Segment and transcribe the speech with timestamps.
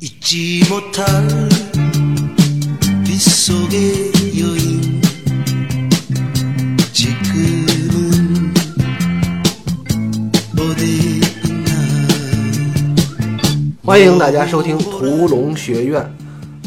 [0.00, 1.26] 잊지 못할
[3.06, 4.05] 빗속의
[13.96, 16.02] 欢迎大家收听屠龙学院，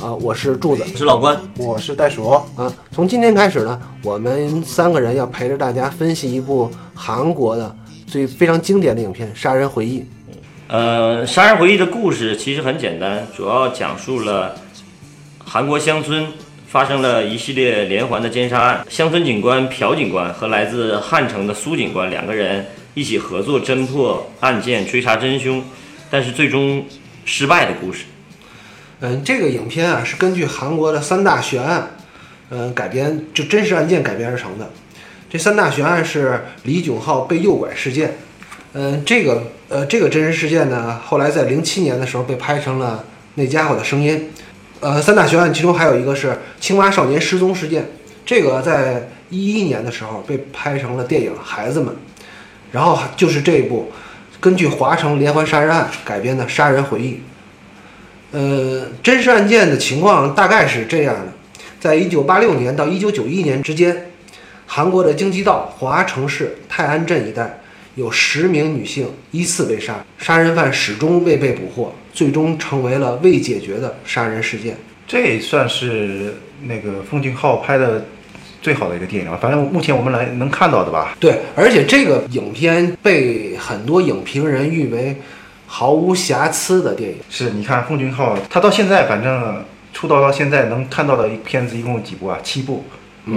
[0.01, 2.73] 啊，我是柱子我是老关，我是袋鼠，啊。
[2.91, 7.75] 从今天开始呢，我们三个人要陪着大家分析一部韩国的
[8.07, 9.99] 最非常经典的影片《杀人回忆》。
[10.69, 14.55] 呃，《杀人回忆》的故事其实很简单，主要讲述了
[15.37, 16.25] 韩国乡村
[16.65, 25.61] 发生了一系列连环的奸杀案，乡村警官朴警官和来自汉城的苏警官两个人一起合作侦破案件，追查真凶，
[26.09, 26.83] 但是最终
[27.29, 28.05] 失败的故事。
[29.01, 31.91] 嗯，这个影片啊是根据韩国的三大悬案，
[32.49, 34.67] 嗯改编就真实案件改编而成的。
[35.29, 38.17] 这三大悬案是李炯浩被诱拐事件，
[38.73, 43.05] 嗯，这个呃这个真实事件呢，后来在零七年的时候被拍成了
[43.35, 44.17] 《那家伙的声音》。
[44.79, 47.85] 呃，三大悬案其中还有一个是青蛙少年失踪事件，
[48.25, 51.93] 这个在一一年的时候被拍成了电影《孩子们》，
[52.71, 53.91] 然后就是这一部
[54.39, 57.13] 根据华城连环杀人案改编的《杀人回忆》。
[58.31, 61.33] 呃，真实案件的情况大概是这样的：
[61.79, 64.11] 在一九八六年到一九九一年之间，
[64.65, 67.59] 韩国的京畿道华城市泰安镇一带
[67.95, 74.77] 有十名女性依次被杀，杀人犯始终未被捕获，最终成为了未解决的杀人事件。
[75.07, 78.05] 这算是那个奉俊昊拍的
[78.61, 81.15] 最好的一个电影了，反正目前我们来能看到的吧。
[81.19, 85.15] 对，而且这个影片被很多影评人誉为
[85.67, 87.17] 毫无瑕疵的电影。
[87.29, 92.37] 是，你看奉俊昊，他到现在反正出道到现在能看到的片子一共有几部啊？
[92.43, 92.83] 七部。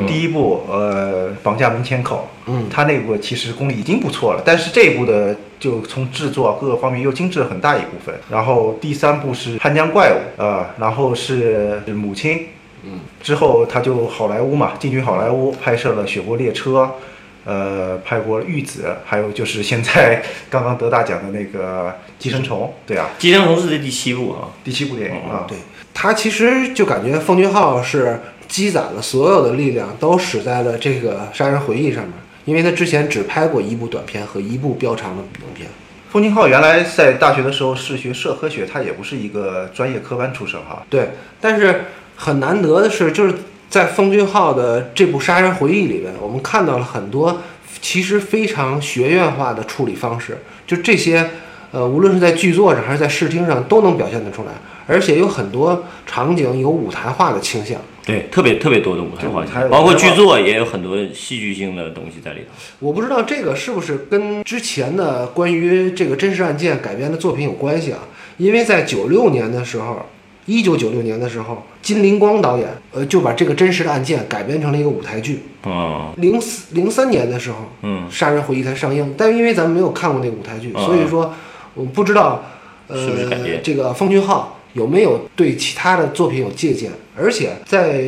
[0.07, 8.15] 第一部呃，绑架门前口，嗯他那部其实功力已经不错了，但是这一部的就从制作各个方面又精致了很大一部分。
[8.31, 12.47] 然后第三部是汉江怪物，呃，然后是母亲，
[12.85, 16.71] 嗯，之后他就好莱坞嘛，进军好莱坞拍摄了《雪国列车》，
[17.45, 21.89] 呃，拍过《玉子》，还有就是现在刚刚得大奖的那个
[22.19, 25.59] 《寄生虫》，对啊，《寄生虫》是第七部啊，第七部电影啊，对
[25.95, 32.13] 他其实就感觉奉俊昊是积攒了所有的力量，都使在了这个《杀人回忆》上面，
[32.45, 35.69] 因为他之前只拍过一部短片和一部标长的影片。
[36.11, 40.85] 奉俊昊原来在大学的时候是学社科学，他也不是一个专业科班出身哈。
[40.91, 41.87] 对，但是
[42.23, 43.35] 很难得的是，就是
[43.69, 47.43] 在奉俊昊的这部《杀人回忆》里边，我们看到了很多
[47.81, 51.29] 其实非常学院化的处理方式，就这些，
[51.73, 54.53] 呃，无论是在剧作上还是在视听上都能表现得出来，
[54.87, 57.77] 而且有很多场景有舞台化的倾向。
[58.07, 62.47] 对，特别特别多的舞台化包括剧作也有很多戏剧性的东西在里头。
[62.79, 67.99] 我不知道这个是不是跟之前的关于这个真实案件改编的作品有关系啊？
[68.37, 70.07] 因为在九六年的时候，
[70.47, 75.43] 一九九六年的时候，金灵光导演呃就把这个真实的案件改编成了一个舞台剧。
[75.65, 81.33] 嗯零四零三年的时候，嗯，《杀人回忆》才上映，但因为咱们没有看过那个舞台剧，啊所以说
[81.75, 82.45] 我不知道，
[82.89, 86.91] 呃，这个方俊昊有没有对其他的作品有借鉴？
[87.17, 88.03] 而且在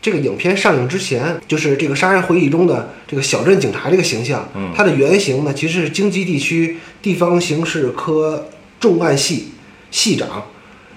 [0.00, 4.70] 这个影片上映之前，就是这个《杀人回忆》中的这个小镇警察这个形象，嗯。
[4.76, 8.46] 它的原型呢其实是京畿地区地方刑事科
[8.78, 9.48] 重案系
[9.90, 10.44] 系长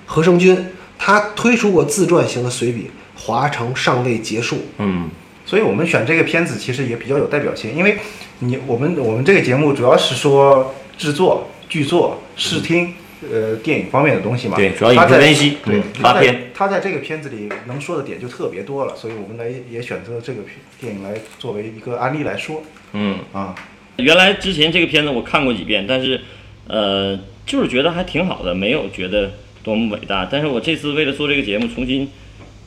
[0.07, 0.66] 何生军，
[0.97, 2.90] 他推出过自传型的随笔
[3.22, 4.56] 《华城尚未结束》。
[4.79, 5.07] 嗯，
[5.45, 8.00] 所以我们选这个片子其实也比较有代表性，因为
[8.40, 12.96] 你我们我们这个节目主要是说制作、剧作、视听。
[13.34, 22.62] 呃，电影方面的东西嘛，对主要影他在评分析对发片他在这个片子里能说的点就特别多了，所以我们来也选择这个片电影来作为一个案例来说
[22.94, 23.56] 嗯，啊。
[23.96, 26.22] 原来之前这个片子我看过几遍，但是
[26.67, 29.31] 呃，就是觉得还挺好的，没有觉得
[29.67, 30.28] 多么伟大。
[30.31, 32.09] 但是我这次为了做这个节目，重新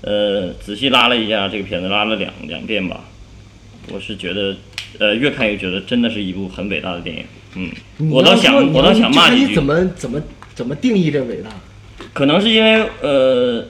[0.02, 3.04] 呃仔细拉了一下这个片子，拉了两两遍吧。
[3.90, 4.54] 我是觉得
[4.98, 7.24] 呃越看越觉得真的是一部很伟大的电影。
[7.56, 7.70] 嗯，
[8.10, 10.22] 我倒想我倒想骂几句你怎，么怎么
[10.54, 11.50] 怎么定义这伟大？
[12.12, 13.66] 可能是因为呃。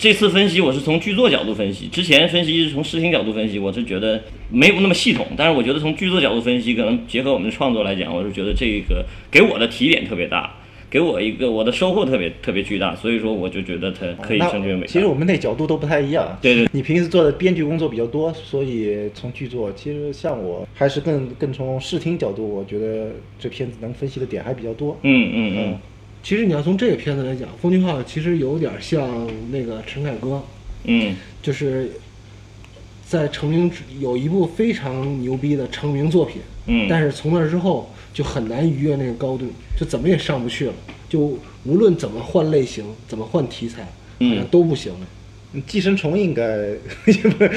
[0.00, 5.26] 这次分析我是从剧作角度分析，之前分析是从视听角度分析，我是觉得没有那么系统。
[5.36, 10.54] 但是我觉得从剧作角度分析，可能结合我们的创作来讲，我是觉得这个给我的提点特别大，
[10.90, 14.86] 给我一个我的收获特别特别巨大，所以说我就觉得它可以称之为伟大。
[14.86, 16.38] 其实我们那角度都不太一样。
[16.40, 24.96] 对对你平时做的编剧工作比较多，所以从剧作，其实像我还是更更从视听角度，我觉得这片子能分析的点还比较多。
[25.02, 25.78] 嗯嗯嗯，
[26.22, 30.42] 其实你要从这个片子来讲，风俊昊其实有点像那个陈凯歌，
[30.84, 31.90] 嗯就是
[33.08, 40.72] 在成名之有一部非常牛逼的成名作品，嗯，但是从那之后就很难逾越那个高度，就怎么也上不去了。
[41.08, 44.98] 就无论怎么换类型，怎么换题材，好像嗯都不行了。
[45.00, 46.44] 嗯寄生虫应该
[47.06, 47.10] 不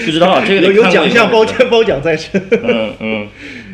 [0.10, 2.42] 知道这个有有奖项包以后才知道包奖在身。
[2.64, 3.28] 嗯嗯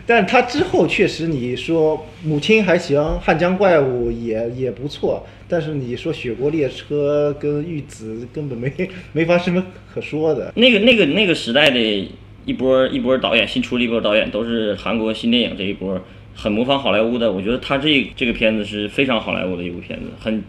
[0.08, 8.72] 但他之后确实，你说母亲还行，汉江怪物也也不错，但是你说雪国列车跟玉子根本没
[9.12, 9.64] 没法什么
[9.94, 10.52] 可说的。
[10.56, 12.10] 那个那个那个时代的
[12.46, 16.02] 一波一波导演，新出了一波导演，都是韩国新电影这一波，
[16.34, 17.32] 很模仿好莱坞的。
[17.32, 20.42] 我觉得他这这个片子是非常好莱坞的一部片子，很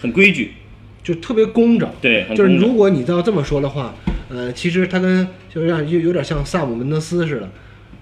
[0.00, 0.52] 很规矩。
[1.02, 3.94] 就特别工整，对就是如果你要这么说的话，
[4.28, 7.48] 呃，其实他跟就是让有有点像萨姆门德斯似的，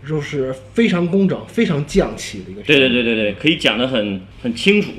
[0.09, 2.79] 就是非常工整、非常匠气的一个对。
[2.79, 4.91] 对对对对，可以讲得很很清楚。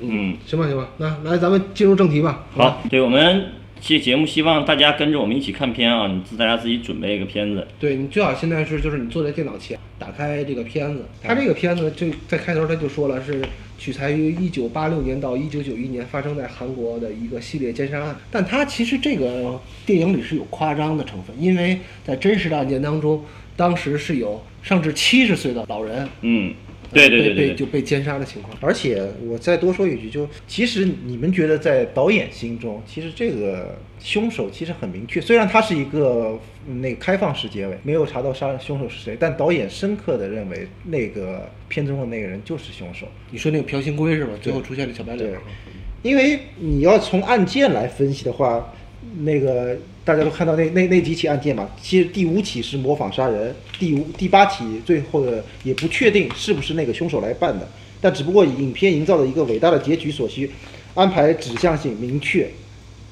[0.00, 2.46] 嗯，行吧行吧，那来咱们进入正题吧。
[2.56, 3.46] 吧好，对我们
[3.80, 7.66] 这节目希望大家跟着我们一起看片啊，你自大家自己准备一个片子。
[7.80, 13.42] 对你最好现在是就是你坐在电脑前打开这个片子，它这个片子就在开头他就说了是
[13.76, 23.24] 取材于一九八六年到一九九一年发生在韩国的一个系列奸杀案，但它其实这个电影里是有夸张的成分，因为在真实的案件当中，
[23.56, 26.54] 当时是有上至七十岁的老人，嗯，
[26.92, 28.56] 对对对就被奸杀的情况。
[28.60, 36.38] 而且我再多说一句，就其实你们觉得在导演心中，其实这个凶手其实很明确，虽然他是一个
[36.68, 43.06] 嗯那个开放式结尾，没有查到杀凶手是谁，但导演深刻的认为那个片中的那个人就是凶手。
[43.30, 44.32] 你说那个朴信圭是吧？
[44.40, 48.72] 最后出现了小白脸对，因为你要从案件来分析的话，
[49.20, 57.68] 那个大家都看到那那那几起案件嘛，其实第五起是模仿杀人，第五第八起最后的也不确定是不是那个凶手来办的，
[58.00, 60.50] 但只不过影片营造了一个伟大的结局所需，
[60.94, 62.48] 安排指向性明确，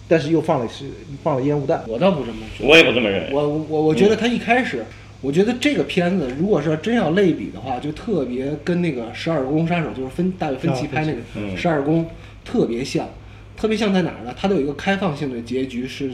[0.09, 0.85] 但是又放了是
[1.23, 1.83] 放了烟雾弹。
[1.89, 2.69] 我倒不这么觉得。
[2.71, 3.35] 我也不这么认为。
[3.35, 4.85] 我我我觉得他一开始，
[5.21, 12.05] 我觉得这个片子如果是真要类比的话，就特别跟那个《十二宫杀手》，就是分大卫芬奇啊拍那个嗯《十二宫》
[12.45, 13.09] 特别像，
[13.57, 14.35] 特别像在哪儿呢？
[14.37, 16.11] 它都有一个开放性的结局，是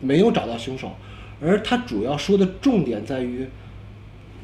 [0.00, 0.92] 没有找到凶手，
[1.40, 3.46] 而它主要说的重点在于。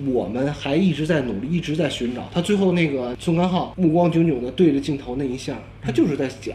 [0.04, 2.28] 我们还一直在努力，一直在寻找。
[2.30, 6.54] 他最后那个宋康昊目光炯炯的对着镜头那一下，他就是在讲，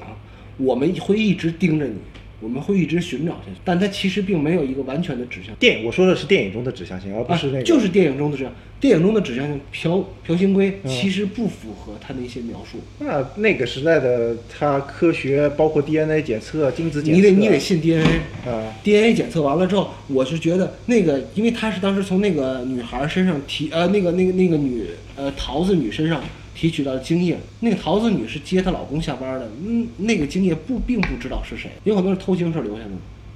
[0.58, 1.96] 我们会一直盯着你，
[2.42, 3.60] 我们会一直寻找下去。
[3.64, 5.56] 但它其实并没有一个完全的指向。
[5.56, 12.80] 电影我说的是电影中的指向性，而不是那个、啊、就是电影中的指向，电影中的指向性，朴朴信圭嗯其实不符合他的一些描述。
[13.00, 18.22] 那那个时代的他科学，包括 DNA 检测、精子检测，你得你得信 DNA。
[18.46, 24.86] 啊，DNA 检测完了之后，我是觉得那个，因为他是当时从那个女孩身上提，呃，那个那个那个女，
[25.16, 26.24] 呃，桃子女身上
[26.56, 27.38] 提取到的精液。
[27.62, 32.92] 那个桃子女是接她老公下班的，嗯，那个精液不并不知道是谁，有可能是偷情时候留下的，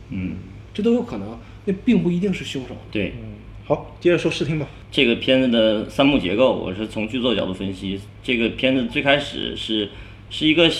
[0.09, 0.37] 嗯，
[0.73, 2.75] 这都有可能，那并不一定是凶手。
[2.91, 3.13] 对，
[3.65, 4.67] 好，接着说视听吧。
[4.91, 7.99] 这个片子的三幕结构，我是从剧作角度分析。
[8.23, 9.89] 这个片子最开始是
[10.29, 10.71] 是一个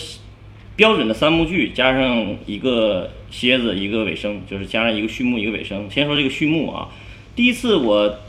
[0.76, 5.90] 标准的三幕剧，加上一个蝎子，一个尾声，就是加上一个序幕，一个尾声。
[5.90, 6.90] 先说这个序幕啊，
[7.36, 8.20] 第一次我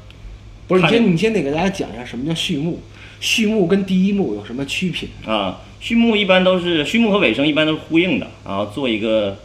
[0.66, 2.80] 不是，你先你先得给大家讲一下什么叫序幕，
[3.20, 5.08] 序幕跟第一幕有什么区别？
[5.30, 9.36] 啊，序幕一般都是序幕和尾声一般都是呼应的，然后做一个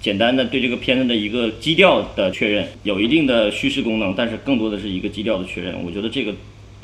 [0.00, 5.74] 简单的对这个片子的一个基调的确认，有一定的叙事功能，但是更多的是一个基调的确认。
[5.84, 6.34] 我觉得这个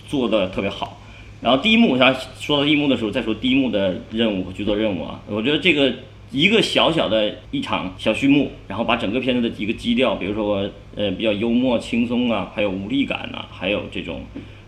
[0.08, 1.00] 做的特别好。
[1.40, 5.92] 然后第一幕，他说到第一幕的时候，再说第一幕的任务和剧作任务啊，我觉得这个
[6.30, 14.22] 一个小小的一场小序幕，然后把整个片子的一个基调，比如说呃比较幽默轻松啊，还有无力感呐、还有这种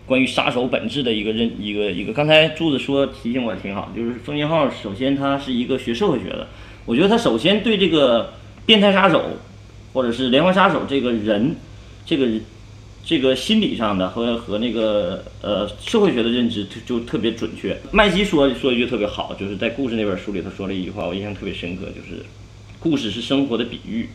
[0.07, 2.11] 关于杀手本质的一个认一个一个。
[2.13, 6.47] 刚才柱子说提醒我挺好，就是封建浩首先他是一个学社会学的，
[6.85, 8.33] 我觉得他首先对这个
[8.65, 9.37] 变态杀手
[9.93, 11.55] 或者是连环杀手这个人
[12.05, 12.27] 这个
[13.05, 17.77] 这个心理上的和和那个呃社会学的认知就就特别准确。
[17.91, 22.25] 麦基说说一句特别好，就是在故事那本书里头说了一句话，我印象特别深刻，就是
[22.79, 24.09] 故事是生活的比喻。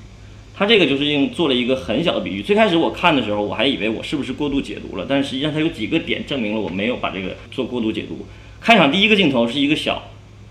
[0.63, 2.41] 他这个就是用做了一个很小的比喻。
[2.41, 8.25] 最开始我看的时候，我还以为我是不是过度解读了，但实际上它有几个点证明了我没有把这个做过度解读。
[8.61, 10.01] 开场第一个镜头是一个小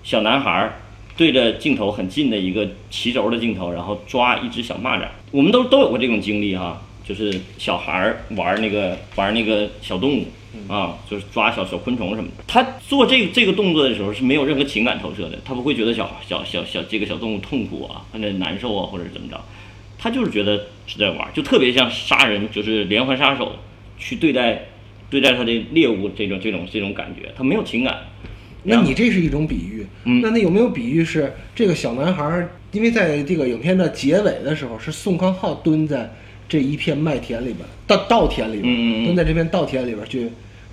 [0.04, 0.82] 小男孩儿
[1.16, 5.08] 对着镜头很近的一个齐轴的镜头，然后抓一只小蚂蚱。
[5.32, 10.26] 我们都都有过这种经历哈，就是小孩儿玩那个玩那个小动物
[10.68, 12.44] 啊，就是抓小小昆虫什么的。
[12.46, 19.42] 他做这个这个动作的时候是没有任何情感投射的，他不会觉得小小小小这个小动物痛苦啊，或者难受啊，或者怎么着。
[20.02, 23.56] 他就是觉得是在玩，就特别像杀人，就是连环杀手
[24.00, 24.64] 去对待
[25.12, 27.96] 对待他的猎物这种这种这种感觉，他没有情感。
[28.64, 30.20] 那你这是一种比喻，嗯。
[30.22, 36.12] 那那有没有比喻是这个小男孩儿，因为在这个影片的结尾的时候，是宋康昊蹲在
[36.50, 39.06] 这一片麦田里边，稻稻田里边，嗯嗯嗯。
[39.06, 40.30] 蹲在这片稻田里边去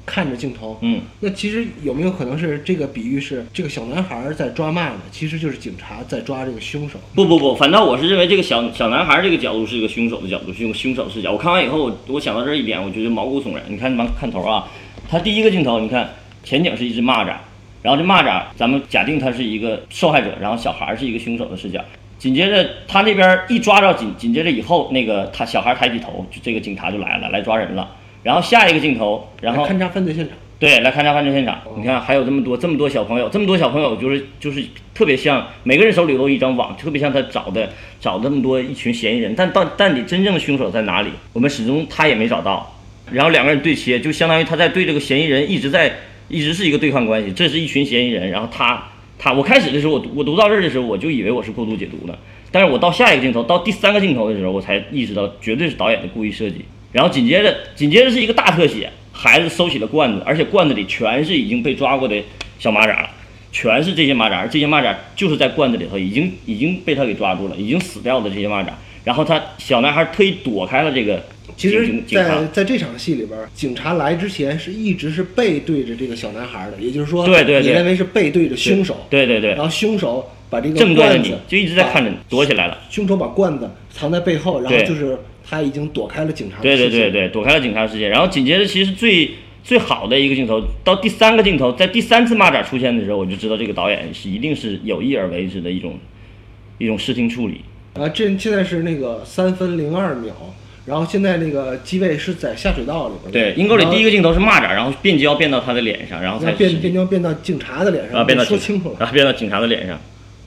[0.09, 6.99] 看着镜头，嗯，那其实有没有可能是这个比喻是这个小男孩儿在抓蚂蚱，其实就是警察在抓这个凶手？
[7.15, 11.31] 不不不，反倒我是认为这个小小男孩这个角度是一个凶手的角度，是用凶手视角。
[11.31, 13.63] 我看完以后，我我想到这一点，我觉得毛骨悚然。
[13.69, 14.67] 你看往看头啊，
[15.11, 16.09] 他第一个镜头，你看
[16.43, 17.35] 前景是一只蚂蚱，
[17.83, 21.85] 然后这蚂蚱咱们假定他是一个受害者，然后小孩是一个凶手的视角。
[22.19, 27.89] 紧接着他那边一抓着紧，紧接着以后那个他小孩抬起头，就这个警察就来了，来抓人了。
[28.23, 31.61] 然后下一个镜头，然后勘察犯罪现场，对，来勘察犯罪现场。
[31.77, 37.71] 你看，还有这么多这么多小朋友，这么多小朋友，就是就是特别像每个人手里都有一张网，特别像他找的
[38.01, 39.35] 找这么多一群嫌疑人。
[39.37, 41.11] 但到但你真正的凶手在哪里？
[41.33, 42.75] 我们始终他也没找到。
[43.11, 45.91] 然后两个人对切，就相当于他在对这个嫌疑人一直在
[46.29, 47.33] 一直是一个对抗关系。
[47.33, 48.83] 这是一群嫌疑人，然后他
[49.19, 52.19] 他我开始的时候，我读我读到这儿的时候，我就以为我是过度解读了。
[52.51, 56.65] 但是我到下一个镜头，到第三个镜头的时候，我才意识到绝对是导演的故意设计。
[56.93, 62.17] 然后紧接着，紧接着是一个大特写，孩子收起了罐子，而且罐子里全是已经被抓过的
[62.59, 63.11] 小蚂蚱了，
[63.53, 68.69] 全是这些蚂蚱，而这些蚂蚱就是在罐子里头已经已经被他给抓住了，已经死掉的这些蚂蚱。
[69.05, 71.23] 然后他小男孩特意躲开了这个
[71.57, 82.79] 其实警，警察在，在这场戏里边，警察来之前是一直是背对着这个小男孩的，也就是说，对对对你认为是背对着凶手，对对对然，后凶手把这个正对着你就一直在看着你，躲起来了。
[82.91, 85.19] 凶手把罐子藏在背后，然后就是
[85.49, 88.11] 他已经躲开了警察的对对视线对对，躲开了警察视线。
[88.11, 89.31] 然后紧接着，其实最
[89.65, 95.99] 最好的一个镜头，到第三个镜头，在第三次蚂蚱出现的时候，我就知道这个导演是一定是有意而为之的一种
[96.79, 97.63] 一种视听处理。
[97.95, 100.33] 啊，这现在是那个三分零二秒，
[100.87, 103.33] 然后现在那个机位是在下水道里边。
[103.33, 109.99] 对，阴沟里第一个个镜头是蚂蚱，然后变焦变到他的脸上，然后才变变焦变到警察的脸上，啊变到说清楚了，然后变到警察的脸上，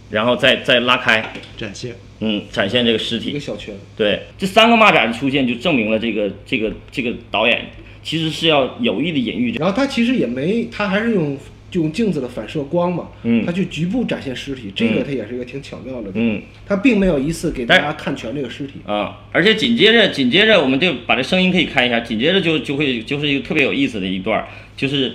[0.10, 1.93] 然后再再拉开，展现。
[2.21, 3.39] 嗯，展现这个尸体一个。
[3.39, 3.75] 小圈。
[3.97, 7.67] 对，这三个蚂蚱的出现就证明了这个这个这个导演
[8.01, 9.59] 其实是要有意的隐喻这。
[9.59, 11.37] 然后他其实也没，他还是用
[11.73, 18.73] 用镜子的反射光嘛，嗯他去局部展现尸体，这个嗯他也是一个挺巧妙的，嗯，他并没有一次给大家看全这个尸体。
[18.85, 25.13] 啊，而且紧接着，紧接着我们就把这声音可以开一下，紧接着就就会就是一个特别有意思的一段儿，就是，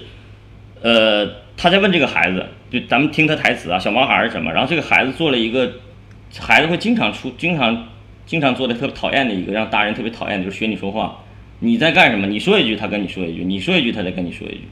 [0.80, 5.70] 呃，他在问这个孩子，就咱们听他台词啊，小毛孩是什么，然后这个孩子做了一个，
[6.40, 7.88] 孩子会经常出，经常
[8.26, 11.24] 经常做的特别讨厌的一个，让大人特别讨厌的，就是学你说话，
[11.60, 12.26] 你在干什么？
[12.26, 14.62] 你说一句，他跟你说一句，你说一句，他再跟你说一句。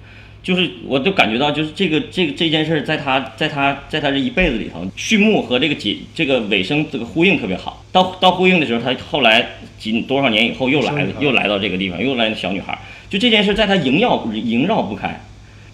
[0.42, 7.82] 就是，我就感觉到，就是这个这个这件事儿，在他在他在他这一辈子里头，序幕和这个结这个尾声这个呼应特别好。
[7.90, 9.42] 到到呼应的时候，他后来
[9.78, 12.78] 几多少年以后又来了，又来到这个地方，又来那小女孩儿。
[13.08, 15.18] 就这件事，在他萦绕萦绕不开，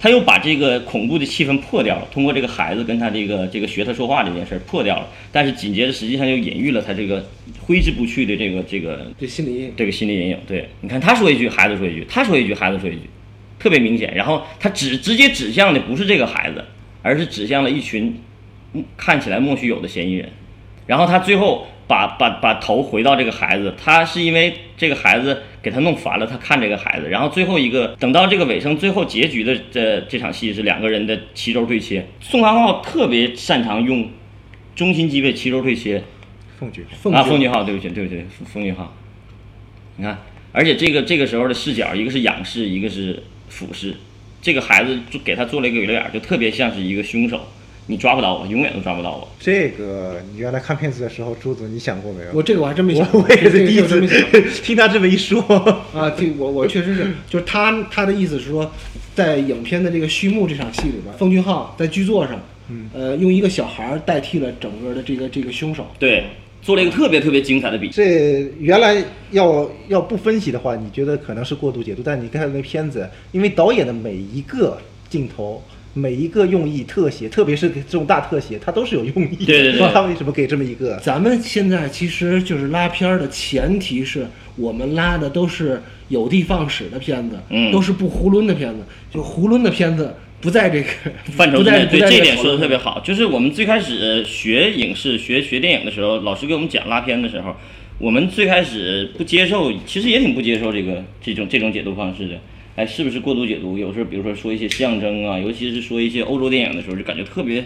[0.02, 5.06] 他又把这个恐怖的气氛破掉了，通过这个孩子跟他这个这个学他说话这件事儿破掉了。
[5.30, 7.22] 但是紧接着，实际上又隐喻了他这个
[7.60, 10.38] 挥之不去的这个这个这心理阴影，这个心理阴影。
[10.46, 13.02] 对，你看他说一句，孩子说一句，他说一句，孩子说一句，
[13.58, 14.14] 特别明显。
[14.14, 16.64] 然后他指直接指向的不是这个孩子，
[17.02, 18.18] 而是指向了一群
[18.72, 20.30] 嗯看起来莫须有的嫌疑人。
[20.86, 27.08] 然后他最后把把把头回到这个孩子，他是因为这个孩子给他弄烦了，他看这个孩子。
[27.08, 32.06] 然后最后一个等到这个尾声，最后结局的这这场戏是两个人的齐轴对切。
[32.20, 34.10] 宋康昊特别擅长用
[34.74, 36.02] 中心机位齐轴对切，
[36.58, 38.94] 凤菊，啊，凤俊昊，对不起，对不起，风风俊昊。
[39.96, 40.18] 你看，
[40.52, 43.94] 而且这个这个时候的视角，一个是仰视，一个是俯视。
[44.40, 47.46] 这个孩子就给他做了一个鬼脸，就特别像是一个凶手。
[47.90, 49.28] 你抓不到我，永远都抓不到我。
[49.40, 52.28] 这个你原来看片子的时候，朱总你想过没有？
[52.32, 54.00] 我这个我还真没想我过，我也是第一次
[54.62, 55.40] 听他这么一说。
[55.92, 58.70] 啊，听我我确实是，就是他他的意思是说，
[59.12, 62.40] 在影片的这个序幕这场戏里边，奉俊昊在剧作上，
[62.94, 65.84] 呃，用一个小孩儿代替了整个的这个这个凶手。
[65.98, 66.22] 对，
[66.62, 67.88] 做了一个特别特别精彩的比。
[67.88, 74.78] 这原来要要不分析的话，你觉得可能是过度解读，但你看那片子，因为导演的每一个
[75.08, 75.60] 镜头。
[75.92, 79.46] 每一个用意特写，特别是这种大特写，它都是有用意的。
[79.46, 80.96] 对对对说他为什么给这么一个？
[80.98, 88.78] 咱们现在其实就是拉片儿的前提是我们拉的都是有的放矢的片子，嗯都是不囫囵的片子，
[89.12, 90.88] 就囫囵的片子不在这个
[91.36, 93.00] 范畴之内，对这一点说的特别好。
[93.00, 97.56] 就是我们最开始学影视、学学电影的时候，老师给我们讲拉片的时候，
[97.98, 102.34] 我们最开始不接受，其实也挺不接受这个这种这种解读方式的。
[102.76, 103.76] 哎，是不是过度解读？
[103.76, 107.64] 有时候比如说说一些象征啊，尤其是说一些欧洲电影的时候，就感觉特别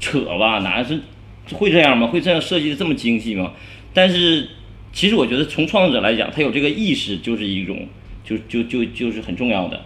[0.00, 0.98] 扯吧，哪是
[1.52, 2.06] 会这样吗？
[2.06, 3.52] 会这样设计的这么精细吗？
[3.94, 4.48] 但是
[4.92, 7.86] 其实我觉得从创作者来讲，他有这个意识就是一种
[8.24, 9.80] 就就就就是很重要的。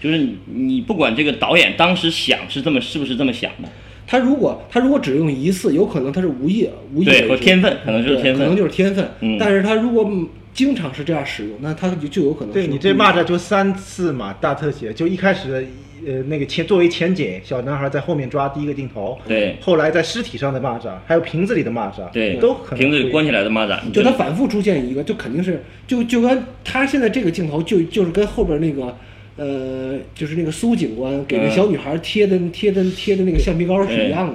[0.00, 3.68] 就是你你不管这个导演当时想是这么是不是这么想的，
[4.04, 9.08] 他如果他如果只用一次，有可能他是无意无意对和天分可能就是天分可能就是天分。
[9.20, 15.66] 嗯但是他如果嗯经常是这样使用，那它就就有可能对你这蚂蚱就三次嘛，大特写，就一开始
[16.06, 19.56] 呃那个前作为前景，小男孩在后面抓第一个镜头，对。
[19.60, 28.96] 后来在尸体上的蚂蚱，还有瓶子里的蚂蚱，对，都可能瓶子里关起来的蚂蚱，就它反复出现一个，就肯定是就就跟他现在这个镜头就就是跟后边那个。
[29.34, 31.50] 呃，就是那个苏警官给那嗯。
[31.50, 34.34] 小女孩贴的、贴的贴的那个橡皮膏是一样的，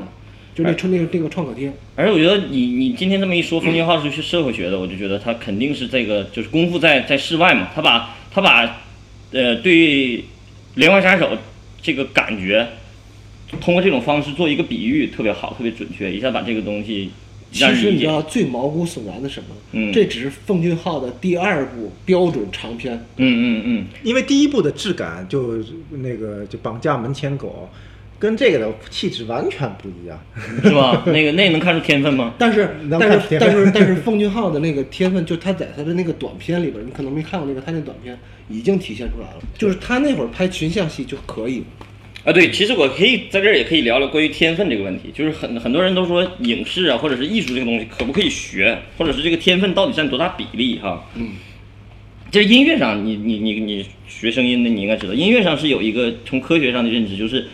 [0.57, 1.71] 就那创那个那个创可贴。
[1.95, 8.81] 而且我觉得你你今天这么一说，冯俊浩是学社会学的，我就觉得他肯定是这个就是功夫在在室外嘛，他把他把
[9.31, 10.23] 呃对
[10.73, 11.37] 连环杀手
[11.79, 12.67] 这个感觉，
[13.61, 17.11] 通过这种方式做一个比喻，特别好，特别准确，一下把这个东西
[17.51, 17.63] 其。
[17.75, 19.55] 实你知道最毛骨悚然的什么？
[19.73, 22.95] 嗯这只是奉俊昊的第二部标准长篇。
[23.17, 23.27] 嗯。
[23.59, 27.69] 嗯嗯因为第一部的质感就那个就绑架门前狗，
[28.19, 30.19] 跟这个的气质完全不一样。
[30.36, 31.03] 嗯， 是吧？
[31.05, 32.33] 那个那能看出天分吗？
[32.39, 38.17] 但是但是但是但是奉俊昊的那个天分，就他在他的那个短片里边，你可能没看过那个他那短片，
[38.50, 39.39] 已经体现出来了。
[39.57, 41.63] 就是他那会儿拍群像戏就可以，
[42.24, 51.05] 啊，对，其实我可以在这儿也可以聊聊关于天分这个问题，就是很很多人都说影视啊，或者是艺术这个东西可不可以学，或者是这个天分到底占多大比例哈？
[51.15, 51.29] 嗯，
[52.31, 57.45] 这音乐上，你你你你学声音的，你应该知道，音乐上是有一个从科学上的认知，就是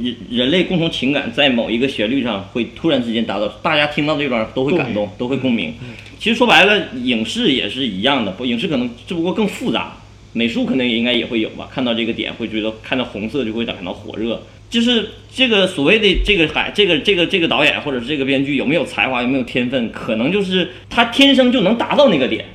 [0.00, 5.74] 人人类共同情感在某一个旋律上会突然之间达到，大家听到这段都会感动，都会共鸣。
[6.18, 9.96] 其实说白了，影视也是一样的，不，影视可能只不过更复杂，
[10.32, 11.68] 美术可能也应该也会有吧。
[11.72, 22.46] 看到这个点会觉得看到红色就会感到火热，就是这个所谓的这个海这个这个这个导演或者是这个编剧有没有才华有没有天分，可能就是他天生就能达到那个点。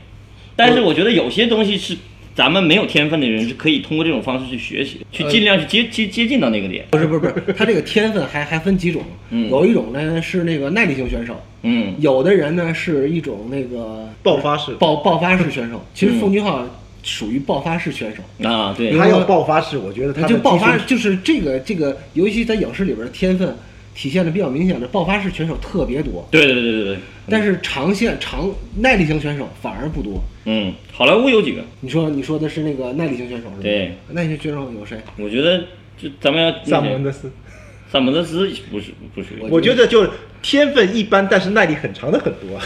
[0.56, 1.96] 但是我觉得有些东西是
[2.38, 6.86] 咱们没有天分的人是可以通过这种方式去学习，去尽量去接接接近到那个点。
[6.92, 9.02] 不是不是不是， 他这个天分还还分几种，
[9.32, 15.84] 嗯有一种呢是那个耐力型选手，嗯有的人呢是一种那个爆发式爆爆发式选手。
[15.96, 16.64] 其实嗯奉俊昊
[17.02, 18.48] 属于爆发式选手。
[18.48, 23.56] 啊，对，他要爆发式，我觉得他就爆发就是这个这个，尤其在影视里边的天分
[23.98, 30.22] 体现的比较明显的爆发式选手特别多，对对对对对，但是长线长耐力型选手反而不多。
[30.46, 31.64] 嗯，好莱坞有几个？
[31.82, 33.62] 你说你说的是那个耐力型选手是吧？
[33.64, 35.00] 对，耐力型选手有谁？
[35.18, 35.64] 我觉得
[35.98, 37.32] 就咱们要萨蒙德斯，
[37.92, 40.12] 萨蒙德斯不是不是，我我觉得就是
[40.44, 42.60] 天分一般，但是耐力很长的很多。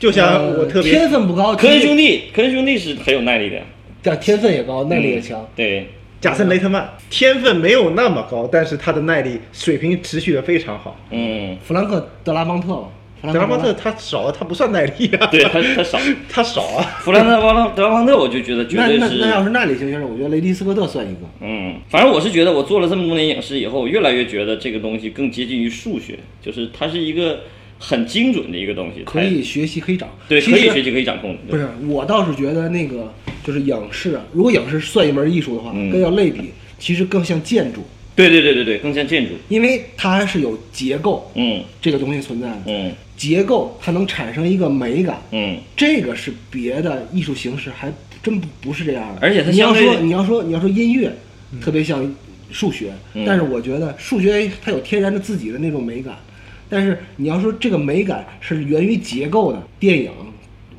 [0.00, 3.62] 就像我特呃别天分不高，科恩兄弟弟，科恩兄弟是很有耐力的，
[4.02, 5.48] 但天分也高，耐力也强。
[5.54, 5.88] 对，
[6.22, 10.96] 贾森雷特曼，天分没有那么高，但是他的耐力水平持续的非常好。
[11.10, 12.88] 嗯，弗兰克德拉邦特吧，
[13.20, 15.98] 弗兰克德拉邦特他少，他不算耐力啊，对他他少，
[16.30, 16.84] 他少啊。
[17.00, 21.22] 弗兰克德拉德拉邦特，我就觉得绝那对是那那要是耐力型选手，我觉得雷迪斯科特算一个。
[21.40, 27.40] 嗯，反正我是觉得，我做了这么多年影视以后，我越来越觉得这个东西更接近于数学，就是它是一个
[27.84, 30.08] 很精准的一个东西，可以学习，可以掌。
[30.28, 31.36] 对，可以学习，可以掌控。
[31.48, 33.12] 对不是，我倒是觉得那个
[33.44, 37.82] 就是影视啊，如果影视算一门艺术的话，嗯更要类比，其实更像建筑，
[38.14, 39.32] 对对对对对，更像建筑。
[39.48, 42.62] 因为它还是有结构嗯这个东西存在的。
[42.66, 49.18] 嗯结构它能产生一个美感，嗯，这个是别的艺术形式还真不不是这样的。
[49.20, 51.12] 而且它你要说你要说你要说音乐，
[51.60, 52.12] 特别像
[52.50, 56.16] 数学，嗯但是我觉得数学它有天然的自己的那种美感，
[56.72, 60.10] 但是你要说这个美感是源于结构的电影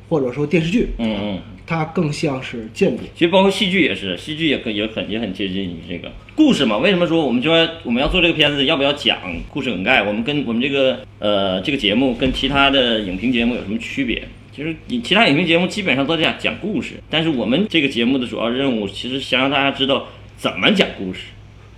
[0.08, 3.04] 或者说电视剧，嗯嗯，它更像是建筑。
[3.14, 6.78] 其实包括戏剧也是，戏剧也可也很也很接近于这个故事嘛。
[6.78, 10.02] 为什么说我们就要我们要做这个片子，要不要讲故事梗概？
[10.02, 14.26] 我们跟我们这个呃这个节目跟其他的影评节目有什么区别？
[14.50, 21.20] 其实你其他影评节目基本上都在讲讲故事，但是我们这个节目的主要任务其实想让大家知道怎么讲故事，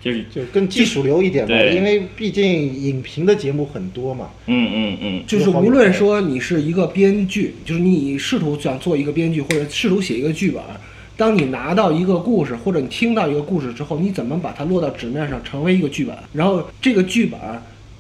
[0.07, 4.31] 就是就更技术流一点吧，因为毕竟影评的节目很多嘛。
[4.47, 10.63] 嗯嗯嗯，就是无论说你是一个编剧，就是你试图想做一个编剧，或者试图写一个剧本，
[11.17, 16.15] 当你拿到一个故事，或者你听到一个故事之后，你怎么把它落到纸面上，成为一个剧本？
[16.33, 17.41] 然后这个剧本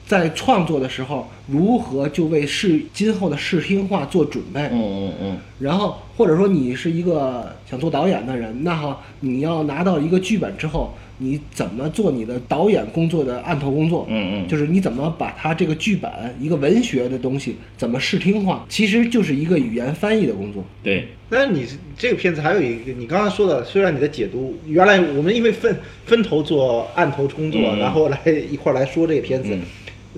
[0.07, 4.61] 在创作的时候，如何就为视今后的视听化做准备？
[4.71, 14.07] 嗯嗯嗯然后或者说你是一个想做导演的人，那好，你要拿到一个剧本之后，你怎么做你的导演工作的案头工作？
[14.09, 20.65] 嗯嗯，就是你怎么把它这个剧本一个文学的东西怎么视听化，其实就是一个语言翻译的工作。
[20.83, 25.75] 对，但是你这个片子还有一个，你刚刚说的，虽然你的解读，原来我们因为分
[26.05, 28.19] 分头做案头工作，嗯然后来
[28.51, 29.63] 一块儿来说这个片子，嗯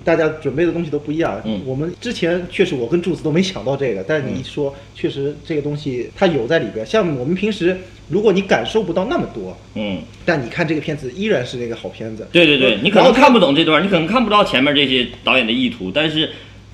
[0.03, 1.41] 大家准备的东西都不一样。
[1.45, 6.85] 嗯我们之前确实我跟柱子都没想到这个，但是你一说，确实这个东西它有在里边。
[6.85, 7.77] 像我们平时，
[8.09, 12.27] 如果你感受不到那么多，嗯，但你看这个片子依然是那个好片子。
[12.31, 16.29] 对对对，你可能看不懂这段，你可能看不到前面这些导演的意图，但是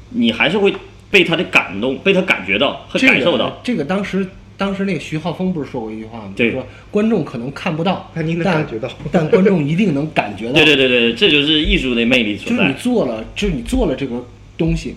[0.09, 0.73] 你还是会
[1.11, 3.49] 被他的感动，被他感觉到和感受到。
[3.49, 4.27] 个这个当时
[4.57, 6.33] 当时那个徐浩峰不是说过一句话吗？
[6.35, 10.53] 就对是说观众可能看不到，但您能感觉到 但观众一定能感觉到。
[10.53, 12.73] 对对对对，这就是艺术的魅力所在就是你。
[12.75, 14.25] 做了，就是你做了这个
[14.57, 14.95] 东西，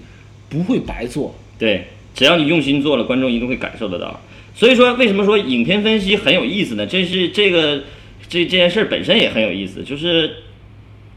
[0.48, 1.34] 不会白做。
[1.58, 4.20] 对，只要你用心做了，观众一定会感受得到。
[4.54, 6.86] 所以说，为什么说影片分析很有意思呢？
[6.86, 7.82] 这是这个
[8.28, 10.30] 这这件事儿本身也很有意思，就是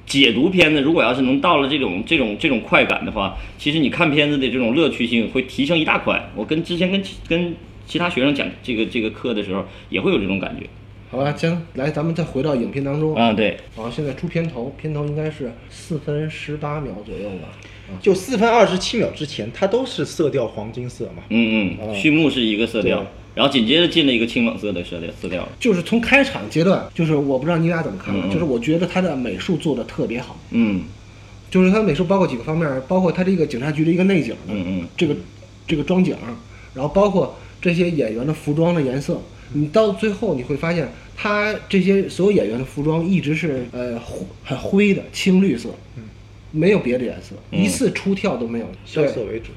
[0.05, 6.29] 解读片子，如果要是能到了这种这种这种快感的话，其实你看片子的这种乐趣性会提升一大块。
[6.35, 7.55] 我跟之前跟跟
[7.87, 10.65] 其他学生讲这个这个课的时候，也会有这种感觉。
[11.09, 13.13] 好吧，行，来，咱们再回到影片当中。
[13.15, 17.49] 啊，对，好，现在出片头，片头应该是四分十八秒左右吧。
[17.99, 21.23] 就四分二十七秒之前，它都是色调黄金色嘛。
[21.27, 25.45] 嗯嗯，哦序幕是一个色调，然后紧接着进了一个青冷色的色调色调。
[25.59, 30.83] 就是从开场阶段，就是我不知道你俩怎么看的，嗯嗯就是我觉得他的美术做的特别好，嗯
[31.49, 35.13] 就是他的美术包括几个方面，包括他这个警察局的一个内景嗯嗯这个
[35.67, 36.15] 这个装景，
[36.73, 39.21] 然后包括这些演员的服装的颜色，
[39.53, 45.69] 你到最后你会发现，他这些所有演员的服装一直是呃灰很灰的青绿色，
[46.51, 48.65] 没有别的颜色，嗯一次出跳都没有。
[48.85, 49.51] 萧瑟为主。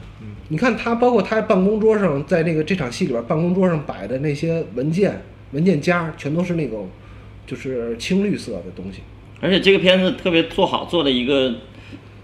[0.49, 6.91] 你看他，包括他办公桌上，在那个这场戏里边，办公桌上摆的那些文件、文件夹，全都是那种
[7.47, 9.01] 就是青绿色的东西。
[9.41, 11.55] 而且这个片子特别做好，做的一个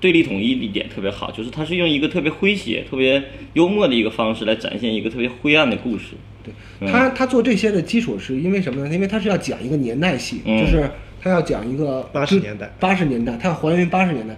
[0.01, 6.15] 对立统一一点特别好，就是它是用一个特别诙谐、特别幽默的一个方式来展现一个特别灰暗的故事。
[6.43, 8.95] 对嗯他，他做这些的基础是因为什么呢？
[8.95, 14.35] 因为他是要讲一个年代戏，嗯就是他要讲一个八十年代八十年代，他要还原八十年代，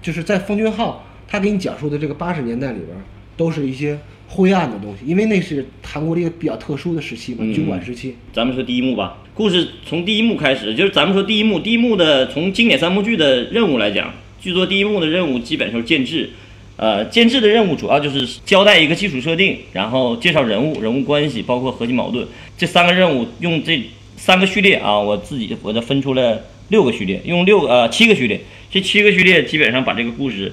[0.00, 2.90] 就是在奉俊昊他给你讲述的这个八十年代里边，
[3.36, 8.14] 都是一些灰暗的东西，因为那是韩国的一个比较特殊的时期嘛，嗯军管时期。
[8.32, 16.30] 咱们说第一幕吧，故事从第一幕开始，就是咱们说第一幕，第一幕的从经典三幕剧的任务来讲，剧作第一幕的任务基本上是建制。
[16.76, 22.26] 呃，监制的任务主要就是交代一个基础设定，然后介绍人物、人物关系，包括核心矛盾。
[22.56, 23.80] 这三个任务用这
[24.16, 30.52] 三个序列啊，我自己我就分出了六个序列，用六呃七个序列，这七个序列基本上把这个故事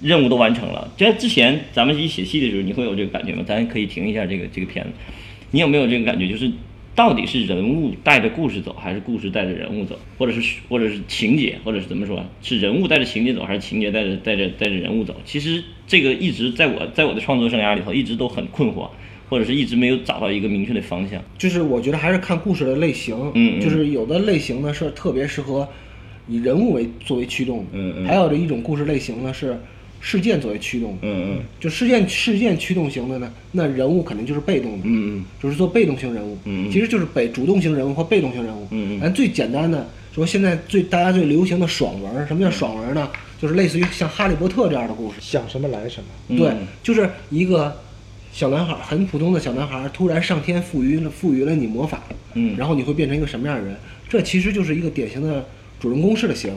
[0.00, 0.90] 任务都完成了。
[0.96, 3.44] 在之前咱们一写戏的时候，你会有这个感觉吗？
[3.46, 4.90] 咱可以停一下这个这个片子，
[5.52, 6.26] 你有没有这个感觉？
[6.26, 6.50] 就是
[6.98, 12.24] 到底是人物带着故事走，还是故事带着人物走，或者是或者是情节，或者是怎么说？
[12.42, 15.14] 是人物带着情节走，还是情节带着带着带着人物走？
[15.24, 18.88] 其实这个一直在我在我的创作生涯里头一直都很困惑，
[19.28, 21.22] 或者是一直没有找到一个明确的方向。
[21.38, 25.68] 就是我觉得还是看故事的类型，嗯嗯就是有的类型呢是特别适合
[26.26, 29.56] 以人物为作为驱动的，嗯嗯还有的一种故事类型呢是
[30.00, 31.40] 事件作为驱动的，嗯嗯。
[31.60, 35.24] 就事件事件驱动型的呢，那人物肯定就是被动的，嗯嗯。
[35.42, 36.70] 就是做被动型人物，嗯嗯。
[36.70, 39.00] 其实就是被主动型人物或被动型人物，嗯嗯。
[39.00, 43.08] 咱最简单的说，现在最大家最流行的爽文，什么叫爽文呢？
[43.40, 46.08] 就是类似于像《哈利波特》这样的故事，想什么来什么。
[46.28, 46.38] 嗯。
[46.38, 47.76] 对，就是一个
[48.32, 52.02] 小男孩，很普通的小男孩，突然上天赋予了赋予了你魔法，
[52.34, 52.56] 嗯。
[52.56, 53.76] 然后你会变成一个什么样的人？
[54.08, 55.44] 这其实就是一个典型的
[55.78, 56.56] 主人公式的写法。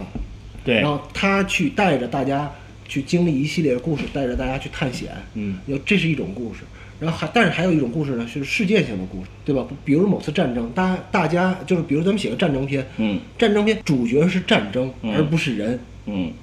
[0.63, 0.75] 对。
[0.75, 2.51] 然，后他去带着大家
[2.91, 6.59] 去经历一系列的故事，带着大家去探险，嗯，有这是一种故事。
[6.99, 9.65] 然后还但是还有一种故事呢，是事件性的故事，对吧？
[9.85, 15.79] 比如某次战争，大大家就是比如咱们写个战争片，嗯战争片主角是战争，嗯而不是人。
[16.05, 16.33] 嗯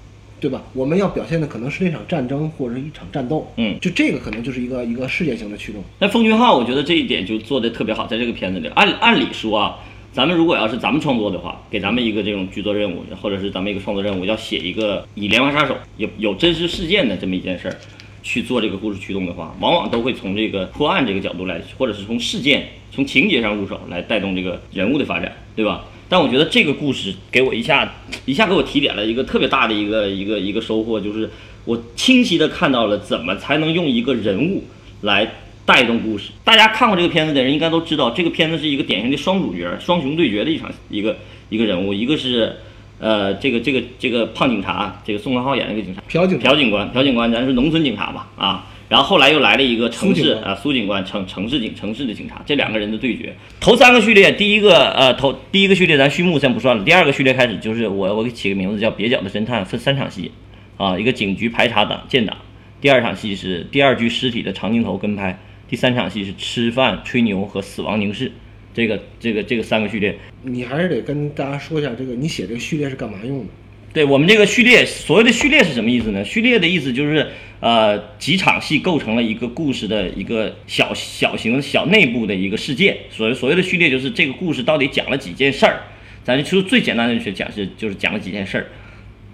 [0.40, 0.62] 对吧？
[0.72, 5.82] 我们要表现的可能是那场战争或者是一场战斗，嗯就这个可能就是一个一个事件性的驱动。
[5.98, 9.78] 那奉俊昊，我觉得这一点就做的特别好，在这个片子里，按按理说啊，
[10.12, 17.76] 咱们如果要是咱们创作的话，给咱们一个这种剧作任务，或者是咱们一个创作任务，要写一个以连环杀手有有真实事件的这么一件事儿
[18.22, 25.84] 去做这个故事驱动的话，往往都会从这个破案这个角度来，或者是从事件、从情节上入手来带动这个人物的发展，对吧？
[26.08, 27.94] 但我觉得这个故事给我一下
[28.24, 31.30] 一下给我提点了一个特别大的一个一个一个收获，就是
[31.66, 34.64] 我清晰的看到了怎么才能用一个人物
[35.02, 35.30] 来
[35.68, 36.30] 带动故事。
[36.42, 41.14] 大家看过这个片子的人应该都知道，这个片子是一个典型的双主角、双雄对决的一场一个
[41.50, 42.56] 一个人物，一个是
[42.98, 48.66] 呃这个这个这个胖警察，这个宋康昊演那个警察，朴警朴警官，朴警官，咱是农村警察吧啊。
[48.88, 53.36] 然后后来又来了一个城市啊，苏警官，城城市警城市的警察，这两个人的对决。
[53.60, 60.32] 头三个序列，第一个呃头第一个序列咱序幕先不算了，第二个序列开始就是我我给起个名字叫蹩脚的侦探，分三场戏
[60.78, 62.34] 啊，一个警局排查党建党，
[62.80, 68.32] 第二场戏是第二具尸体的长镜头跟拍，第三场戏是吃饭吹牛和死亡凝视。
[68.74, 73.46] 这个这个这个三个序列，你还是得跟大家说一下，这个你写这个序列是干嘛用的？
[73.92, 76.22] 对我们这个序列，所谓的序列是什么意思呢？
[76.22, 77.26] 序列的意思就是，
[77.58, 82.96] 呃，几场戏构成了一个故事的一个小小型小内部的一个世界。
[83.10, 85.82] 所谓所谓的序列，就是这个故事到底讲了几件事儿。
[86.22, 88.66] 咱就说最简单的去讲是，就是讲了几件事儿。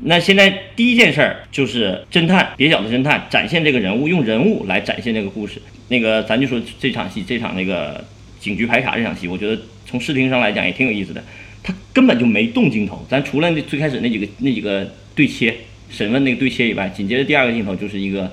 [0.04, 5.60] 那现在第一件事儿就是侦探，蹩脚的侦探展现这个人物，用人物来展现这个故事。
[5.88, 8.04] 那个咱就说这场戏，这场那个
[8.38, 11.22] 警局排查这场戏，我觉得从视听上来讲也挺有意思的。
[11.62, 15.54] 他根本就没动镜头，咱除了那最开始那几个那几个对切
[15.88, 18.30] 审问那个对切以外，紧接着第二个镜头就是一个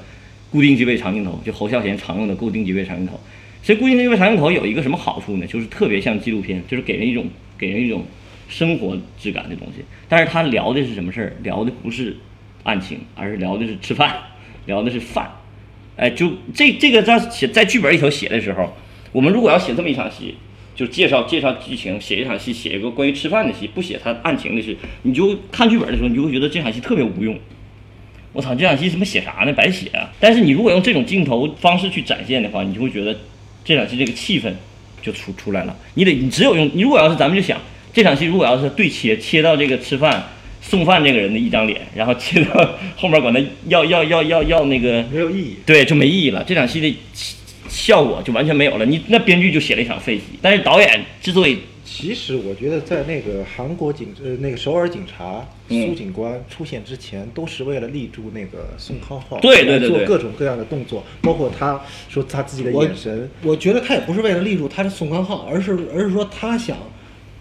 [0.50, 3.18] 固定机位长镜头，就侯孝贤常用的固定机位长镜头。
[3.62, 5.48] 其实固定机位长镜头有一个什么好处呢？
[5.48, 7.26] 就是特别像纪录片，就是给人一种
[7.58, 8.04] 给人一种
[8.50, 9.86] 生活质感的东西。
[10.10, 11.34] 但是他聊的是什么事儿？
[11.44, 12.18] 聊的不是
[12.64, 14.14] 案情，而是聊的是吃饭，
[14.66, 15.32] 聊的是饭。
[16.02, 18.76] 哎，就这这个在写在剧本里头写的时候，
[19.12, 20.34] 我们如果要写这么一场戏，
[20.76, 27.38] 就介绍介绍剧情，写一场戏，写一个关于吃饭的戏，不写他案情的事，你就看剧本的时候，你就会觉得这场戏特别无用。
[28.34, 29.54] 我操，这场戏他妈写啥呢？
[29.54, 30.12] 白写啊！
[30.20, 33.16] 但是你如果用这种镜头方式去展现的话，你就会觉得
[33.64, 34.52] 这场戏这个气氛
[35.04, 35.78] 就出出来了。
[35.94, 37.60] 你得，你只有用，你如果要是咱们就想
[37.94, 40.24] 这场戏，如果要是对切切到这个吃饭
[40.62, 45.56] 送饭这个人的一张脸，然后切到后面管他要要要要要那个没有意义。
[45.66, 46.44] 对，就没意义了。
[46.44, 46.98] 这场戏的
[47.68, 48.86] 效果就完全没有了。
[48.86, 66.78] 你那编剧就写了一场废戏，但是导演之所以其实我觉得，在那个韩国警呃那个首尔警察嗯苏警官出现之前，都是为了立住那个宋康昊，对对对对做各种各样的动作，包括他说他自己的眼神，我觉得他也不是为了立住他是宋康昊，而是而是说他想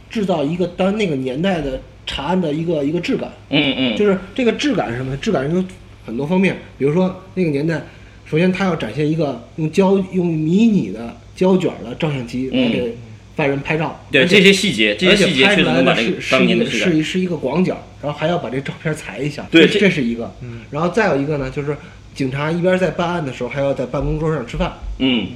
[0.08, 1.80] 制造一个当那个年代的
[2.10, 5.12] 查案的一个一个质感，嗯嗯，就是这个质感是什么？
[5.12, 5.16] 呢？
[5.22, 5.64] 质感有
[6.04, 7.80] 很多方面，比如说那个年代，
[8.28, 12.96] 首先他要展现一个用胶用迷你的胶卷的照相机来嗯给
[13.36, 16.96] 犯人拍照，对而且这些细节，这些细节拍出来确实个当一个是年的质感。
[16.96, 20.34] 一是一个广角，然后还要把这照片裁一下，对这是一个，
[20.70, 21.76] 然后再有一个呢，就是
[22.12, 25.28] 警察一边在办案的时候，还要在办公桌上吃饭，嗯，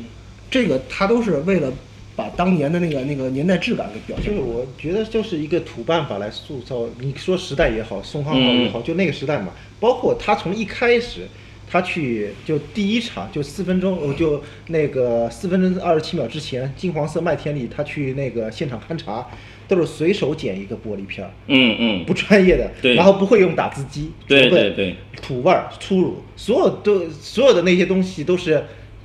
[0.50, 1.72] 这个他都是为了
[2.16, 4.36] 把当年的那个那个年代质感给表现出来。
[4.38, 9.48] 就是我觉得就是一个土办法来塑造，你说时代也好，宋康也好，就那个时代嘛，
[9.78, 11.28] 包括他从一开始。
[11.66, 19.26] 他去就第一场就四分钟，呃就那个四分钟二十七秒之前，金黄色麦田里，他去那个现场勘查，
[19.66, 28.62] 都是随手捡一个玻璃片儿，嗯嗯，不专业的，对然后不会用打字机，对对对，土味儿、粗鲁，所有都所有的那些东西都是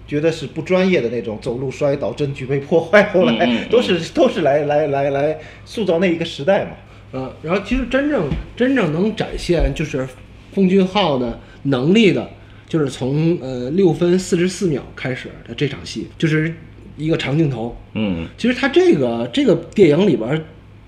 [0.09, 6.71] 觉得是不专业的那种，走路摔倒、证据被破坏，后来都是、都是来来来来塑造那一个时代嘛。
[7.13, 10.07] 嗯，然后其实真正真正能展现就是
[10.51, 12.27] 奉俊昊的能力的，
[12.67, 16.51] 就是从呃六分四十四秒开始的这场戏，就是
[16.97, 17.77] 一个长镜头。
[17.93, 20.43] 嗯其实他这个这个电影里边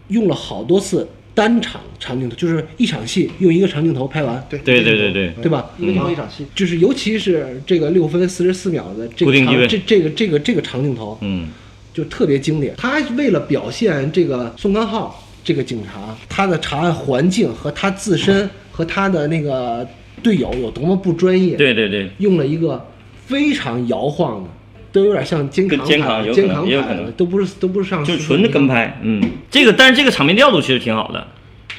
[0.07, 5.49] 用了好多次单场长镜头，就是一场戏用一个长镜头拍完，对对对对对，对。
[5.49, 5.69] 吧？
[5.77, 11.49] 一个镜头一场戏，就是尤其是这个六分四十四秒的这个长这这个这个这个长镜头，嗯。
[11.93, 12.73] 就特别经典。
[12.77, 15.13] 他为了表现这个宋康昊
[15.43, 19.85] 这个警察，他的查案环境和他自身和他的那个
[20.23, 22.87] 队友有多么不专业，对对对，用了一个
[23.25, 24.49] 非常摇晃的，
[24.91, 31.25] 都有点像监跟扛监扛有可拍监扛能也有可能拍的，都不是都不是上就纯的跟拍，嗯，这个但是这个场面调度其实挺好的，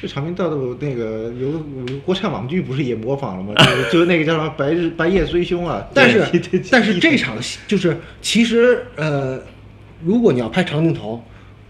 [0.01, 3.53] 这场面调度那个有有国产网剧不是也模仿了吗？
[3.55, 6.25] 就是就是那个叫什么《白日白夜追凶》啊，但是
[6.71, 9.39] 但是这场戏就是其实呃，
[10.03, 11.23] 如果你要拍长镜头，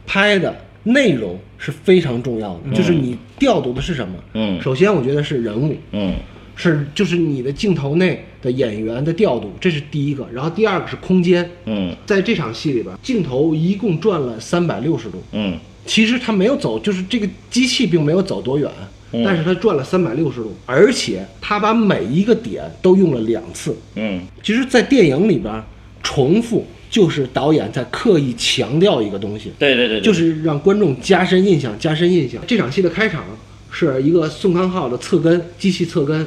[0.08, 4.14] 拍的内容是非常重要的，就是你调度的是什么？
[4.34, 6.14] 嗯首先我觉得是人物，嗯
[6.56, 10.28] 是就是你的镜头内的演员的调度，这是第一个。
[10.34, 15.22] 然后第二个是空间，嗯在这场戏里边，镜头一共转了三百六十度。
[15.32, 18.72] 嗯其实它没有走，就是这个机器并没有走多远，
[19.12, 23.76] 嗯但是它转了三百六十度，而且它把每一个点都用了两次。
[23.96, 25.62] 嗯其实，在电影里边，
[26.02, 32.42] 重复就是导演在刻意强调一个东西，对对对，对就是让观众加深印象，加深印象。
[32.48, 33.26] 这场戏的开场
[33.72, 36.26] 是一个宋康昊的侧跟，机器侧跟。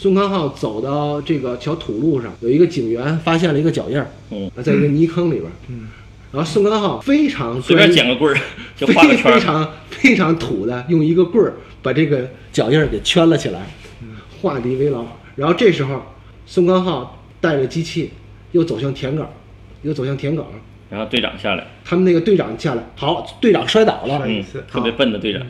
[0.00, 5.88] 宋康昊走到这个小土路上，有一个警员发现了一个脚印儿，嗯，在一个泥坑里边，嗯，
[6.32, 8.40] 然后宋康昊非常随便捡个棍儿
[8.74, 13.66] 就非画个圈，非常非常土的，用一个棍儿把这个脚印儿给圈了起来，
[14.40, 15.04] 画敌为牢。
[15.36, 16.00] 然后这时候，
[16.46, 18.12] 宋康昊带着机器
[18.52, 19.26] 又走向田埂，
[19.82, 20.44] 又走向田埂。
[20.88, 25.42] 然后队长下来，他们那个队长下来，好，队长摔倒了，嗯，特别笨的队长，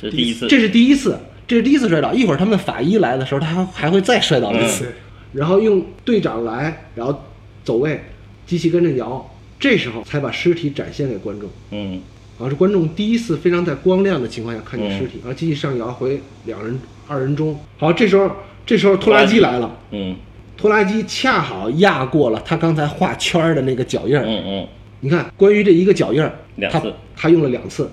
[0.00, 1.18] 这是第一次，这是第一次，
[1.50, 2.14] 这是第一次摔倒。
[2.14, 4.84] 一会儿他们法医来的时候，他还还会再摔倒一次。
[4.84, 4.92] 嗯
[5.32, 7.24] 然后用队长来，然后
[7.62, 8.00] 走位，
[8.46, 9.28] 机器跟着摇，
[9.60, 11.48] 这时候才把尸体展现给观众。
[11.72, 12.00] 嗯
[12.38, 17.58] 然后是观众第一次非常在光亮的情况下看见尸体，然后机器上摇回两人二人中。
[17.78, 18.30] 好，这时候
[18.64, 20.14] 这时候拖拉机来了，嗯
[20.56, 24.24] 拖拉机恰好压过了他刚才画圈儿的那个脚印儿。
[24.24, 24.68] 嗯嗯，
[25.00, 26.32] 你看，关于这一个脚印儿，
[26.70, 27.88] 他两次他用了两次，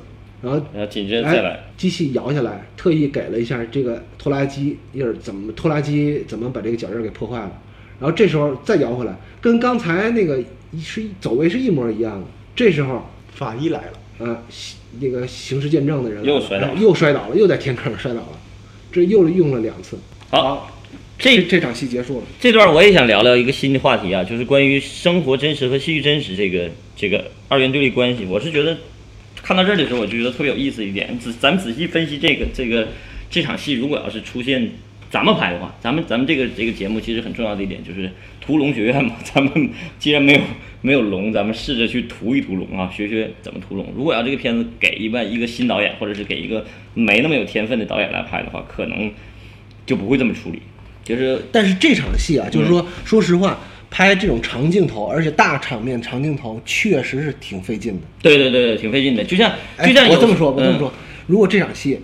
[0.47, 7.51] 然后然后紧接着再来哎，机器摇下来，特意给了一下这个拖拉机印儿怎么拖拉机怎么把这个脚印儿给破坏了，
[7.99, 10.41] 然后这时候再摇回来，跟刚才那个
[10.79, 12.25] 是走位是一模一样的。
[12.55, 13.81] 这时候法医来
[14.19, 14.43] 了，啊，
[14.99, 18.39] 那个刑事见证的人又摔倒了哎又摔倒了，又在天坑上摔倒了，
[18.91, 19.97] 这又用了两次。
[20.29, 20.71] 好。
[21.19, 22.25] 这这这场戏结束了。
[22.39, 28.23] 这段我也想聊聊一个新的话题啊，就是关于生活真实和戏剧真实这个这个二元对立关系。
[28.25, 28.77] 我是觉得
[29.41, 31.17] 看到这儿的时候，我就觉得特别有意思一点。
[31.19, 32.87] 仔咱们仔细分析这个这个
[33.29, 34.69] 这场戏，如果要是出现
[35.09, 39.15] 咱们拍的话，咱们咱们这个这个节目其实很重要的一点就是屠龙学院嘛。
[39.23, 39.69] 咱们
[39.99, 40.39] 既然没有
[40.81, 43.93] 没有龙，咱们试着去屠一屠龙啊，学学怎么屠龙。
[43.95, 49.11] 如果要这个片子给一般一个新导演，或者是给一个没那么有天分的导演来拍的话，可能
[49.85, 50.61] 就不会这么处理。
[51.03, 53.57] 就是但是这场戏啊，就是说，说实话，
[53.89, 58.01] 拍这种长镜头，而且大场面长镜头，确实是挺费劲的。
[58.21, 59.23] 对对对对，挺费劲的。
[59.23, 60.93] 就像哎就像有我这么说，我这么嗯说，
[61.25, 61.99] 如果这场戏，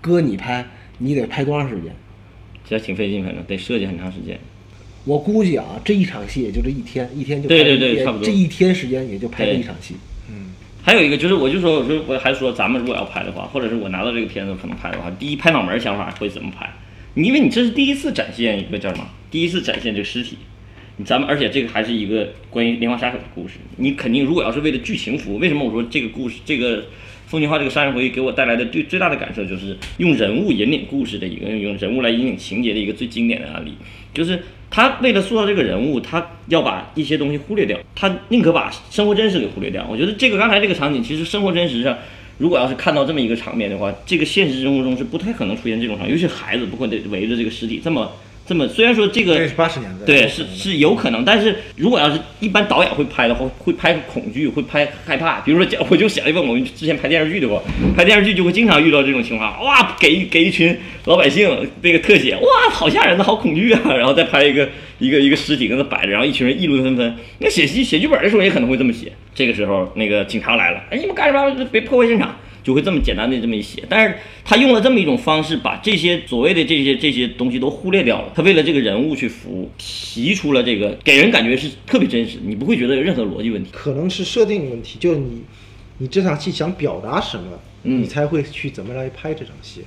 [0.00, 0.64] 哥你拍，
[0.98, 1.94] 你得拍多长时间？
[2.68, 4.38] 其实挺费劲，反正得设计很长时间。
[5.04, 9.94] 我估计啊，这一场戏也就这一天，一天就对对对差不多这一天时间也就拍这一场戏。
[10.28, 10.52] 嗯
[10.84, 16.68] 还有一个就是，我就说，我说我还说，咱们如果要拍的话，或者是我拿到这个片子可能拍的话，第一拍脑门儿想法会怎么拍？
[17.14, 19.06] 你因为你这是第一次展现一个叫什么？
[19.30, 20.51] 第一次展现这个尸体，你
[21.04, 26.84] 咱们而且这个还是一个关于连环杀手的故事，你肯定如果要是为了剧情服务，为什么我说这个故事这个
[27.26, 33.72] 风景画这个杀人回忆给我带来的最最大的感受就是用人物引领故事的一个用人物来引领情节的一个最经典的案例，
[34.12, 34.38] 就是
[34.70, 39.86] 他为了塑造这个人物，他要把一些东西忽略掉，他宁可把生活真实给忽略掉。
[39.90, 41.96] 我觉得这个刚才这个场景，其实生活真实上，
[42.38, 48.12] 如果要是看到这么一个场面的话，这个现实生活中是不太可能出现这种场，尤其孩子不会围着这个尸体这么
[48.44, 55.40] 这么，虽然说这个是八十年代，对，是是有可能，但是如果要是一般导演会拍的话，会拍恐惧，会拍害怕。
[55.40, 57.62] 比如说， 我就想一问，我们之前拍电视剧的话，
[57.96, 61.48] 拍电视剧就会经常遇到这种情况，哇，给给一群老百姓
[61.82, 67.16] 那个特写，哇，好吓人的，好恐惧啊， 然后再拍一个一个一个尸体跟那摆着，然后一群人议论纷纷。
[67.38, 69.12] 那写戏写剧本的时候也可能会这么写。
[69.34, 71.64] 这个时候，那个警察来了，哎，你们干什么？
[71.70, 72.36] 别破坏现场。
[72.62, 78.32] 就会这么简单的这么一写，但是他用了这么一种方式，把这些所谓的这些这些东西都忽略掉了。
[78.34, 83.70] 他为了这个人物去服务，提出了这个给人感觉是特别真实，你不会觉得有任何逻辑问题。
[83.72, 85.42] 可能是设定问题，就是你
[85.98, 89.82] 你这场戏想表达什么，你才会去怎么来拍这场戏。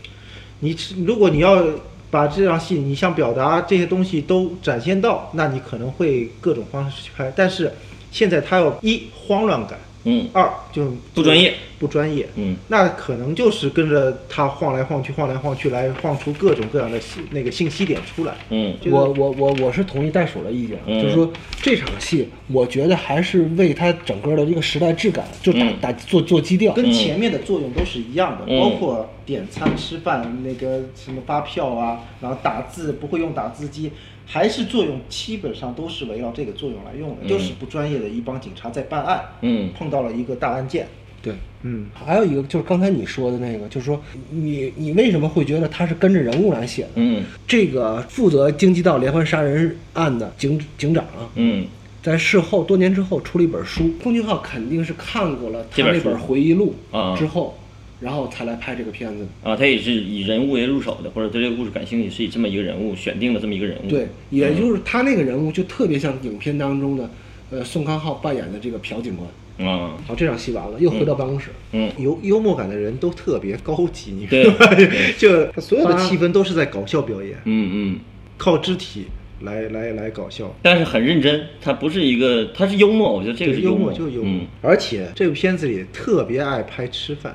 [0.59, 1.65] 你如果你要
[2.09, 7.31] 把这场戏你想表达这些东西都展现到，那你可能会各种方式去拍。
[7.35, 7.71] 但是
[8.11, 10.27] 现在他要一慌乱感，嗯。
[10.31, 18.33] 二就不专业，不专业，嗯，那可能就是跟着他晃来晃去，晃来晃去，来晃出各种各样的信那个信息点出来。
[18.49, 18.75] 嗯。
[18.81, 21.01] 就是我我我我是同意袋鼠的意见，嗯。
[21.01, 25.75] 就是说这场戏，我觉得还是为他整个的这个时代质感就打、嗯。
[25.81, 26.73] 打做做基调。
[26.73, 28.59] 跟前面的作用都是一样的，嗯。
[28.59, 33.91] 包括点餐、吃饭那个什么发票啊，然后打字不会用打字机，
[34.25, 39.69] 还是作用基本上都是围绕这个作用来用的，嗯就是不专业的一帮警察在办案，嗯。
[39.77, 40.87] 碰到了一个大案件，
[41.21, 41.33] 对，
[41.63, 46.89] 嗯，还有一个就是刚才你说的那个，就是说你你为什么会觉得他是跟着人物来写的？
[46.95, 47.23] 嗯。
[47.47, 51.65] 这个负责京畿道连环杀人案的警警长啊，嗯。
[52.01, 57.17] 在事后多年之后出了一本书，奉俊浩肯定是看过了他这本书那本回忆录啊。
[57.17, 57.57] 之后，
[58.05, 59.27] 然后才来拍这个片子。
[59.43, 63.89] 啊，他也是以人物为入手的，或者对这个故事感兴趣，是以这么一个人物选定了这么一个人物。
[63.89, 67.09] 对，也就是他那个人物就特别像影片当中的，
[67.49, 69.27] 呃，宋康昊扮演的这个朴警官。
[69.57, 71.49] 啊，好，这场戏完了，又回到办公室。
[71.71, 74.67] 嗯幽幽默感的人都特别高级，你对知道？
[75.17, 77.99] 就他所有的气氛都是在搞笑表演，嗯嗯，
[78.37, 79.05] 靠肢体
[79.41, 80.53] 来来来搞笑。
[80.61, 87.33] 但是很认真，他不是一个，他是幽默，我觉得这个是幽默，就幽默嗯，而且这部片子里特别爱拍吃饭。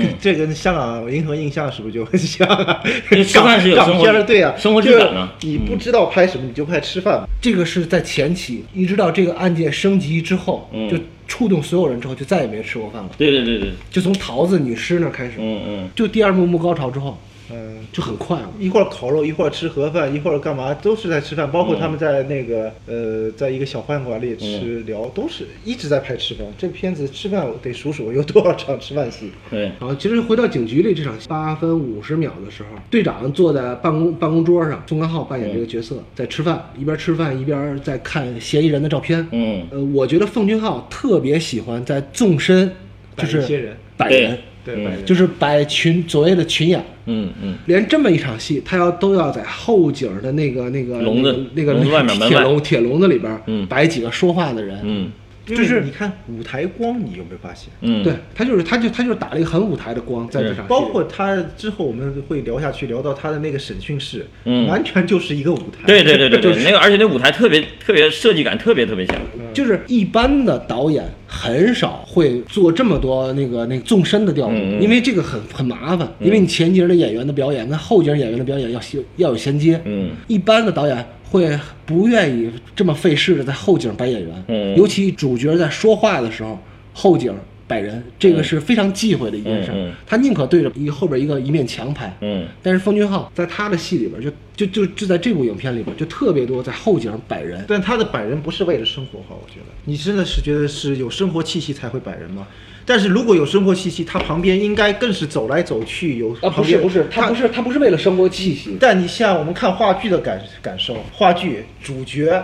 [0.00, 2.80] 嗯 这跟香港银河印象是不是就很像啊？
[3.10, 7.22] 这吃饭是有港生活港片儿对啊，生活质感啊就是你不知道拍什么，你就拍吃饭。
[7.40, 13.10] 这个是在前期，一直到这个案件升级之后，嗯就触动所有人之后，就再也没吃过饭了。
[13.16, 17.18] 对对对对，就从桃子女尸那儿开始，嗯嗯，就第二幕幕高潮之后，
[17.52, 18.50] 嗯，就很快了。
[18.58, 21.50] 一会儿烤肉，一会儿吃盒饭，一会儿干嘛，都是在吃饭。
[21.50, 26.46] 包括他们在那个、呃，在一个小饭馆里吃聊，都是一直在拍吃饭。
[26.56, 29.30] 这片子吃饭我得数数有多少场吃饭戏。
[29.50, 39.26] 对，然后其实回到警局里这场戏，八分五十秒的时候，队长坐在办公办公桌上，宋康昊扮演这个角色在吃饭，一边吃饭一边在看嫌疑人的照片。
[39.32, 42.72] 嗯呃，我觉得奉俊昊特别喜欢在纵深
[43.16, 46.84] 就是一些人，摆人，对，就是摆群所谓的群演。
[47.06, 53.66] 嗯嗯，连这么一场戏，他要都要在后景的那个那个笼子那个那个笼子外面门铁外笼铁笼子里边，嗯。
[53.66, 55.10] 摆几个说话的人，嗯
[55.46, 57.68] 就是你看舞台光，你有没有发现？
[57.80, 64.66] 嗯，对他就是他就他就是打了一个很舞台的光在这场戏里，包括他之后我们会聊下去，聊到他的那个审讯室，嗯。
[64.68, 65.86] 完全就是一个舞台。
[65.86, 69.16] 对对对对对， 就是那个而且那舞台特别特别设计感特别特别强。
[69.52, 80.10] 就是一般的导演很少会做这么多那个那个纵深的调度，因为这个很很麻烦，因为你前节的演员的表演跟后节演员的表演要衔要有衔接，嗯。
[80.28, 84.76] 一般的导演会不愿意这么费事的在后景摆演员，嗯。
[84.76, 86.58] 尤其主角在说话的时候，
[86.92, 87.34] 后景
[87.66, 89.92] 摆人，这个是非常忌讳的一件事儿，嗯嗯。
[90.06, 92.46] 他宁可对着一后边一个一面墙拍，嗯。
[92.62, 99.66] 但是奉俊昊在他的戏里边就就就就在这部影片里边就特别多在后景摆人，但他的摆人不是为了生活化，我觉得。
[99.86, 102.46] 你真的是觉得是有生活气息才会摆人吗？
[102.84, 112.42] 但是如果有生活气息，它旁边应该更是走来走去，有啊，不是不是，它不是它不是为了生活气息，但你像我们看话剧的感感受，话剧主角、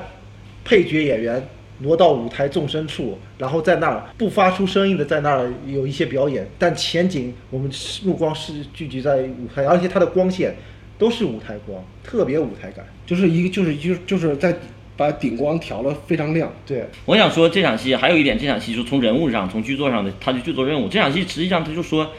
[0.65, 1.47] 配角演员
[1.81, 7.71] 挪到舞台纵深处，然后在那儿不发出声音的在那儿有一些表演，但前景我们
[8.05, 10.57] 目光是聚集在舞台，而且它的光线
[10.99, 12.85] 都是舞台光，特别舞台感。
[13.07, 14.55] 就是一个就是就是就是在
[14.99, 22.11] 把顶光调了非常亮，对，我想说这场戏还有一点，这场戏就从人物上，从剧作上的他的剧作任务，这场戏实际上他就说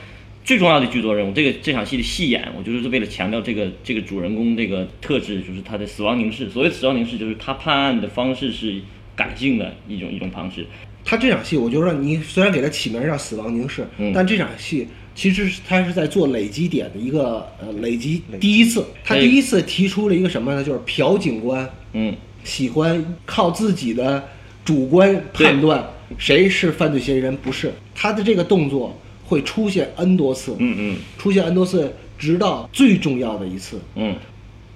[0.45, 6.49] 最重要的剧作任务，这个这场戏的戏演，我就是为了强调这个这个主人公这个特质，就是他的死亡凝视。
[6.49, 8.80] 所谓死亡凝视，就是他判案的方式是
[9.13, 10.65] 感性的一种一种方式。
[11.03, 18.21] 他这场戏，我就让你虽然给他起名叫死亡凝视，嗯但这场戏其实是他是在做累积点的一个呃累积。
[18.39, 20.63] 第一次，他哎第一次提出了一个什么呢？
[20.63, 24.23] 就是朴警官嗯喜欢靠自己的
[24.65, 25.83] 主观判断
[26.17, 27.73] 谁是犯罪嫌疑人，不是。
[27.93, 30.97] 他的这个动作会出现 n 多次，嗯嗯。
[31.17, 34.15] 出现 n 多次，直到最重要的一次，嗯。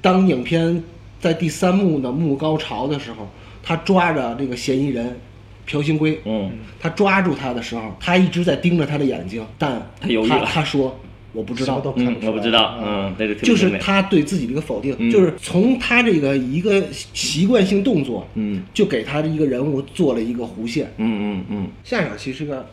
[0.02, 0.84] 当影片
[1.20, 3.28] 在第三幕的幕高潮的时候，
[3.64, 5.18] 他抓着这个嫌疑人
[5.66, 6.52] 朴兴圭，嗯。
[6.80, 10.46] 他抓住他的时候，他一直在盯着他的眼睛，但他犹豫了。
[10.46, 11.00] 他说
[11.34, 15.12] 我不知道都，看嗯不，出来我不知道，嗯，这个就是他对自己的一个否定，嗯。
[15.12, 18.64] 就是从他这个一个习惯性动作，嗯。
[18.74, 20.94] 就给他的一个人物做了一个弧线。
[20.98, 21.68] 嗯嗯嗯。
[21.84, 22.66] 下一场戏是个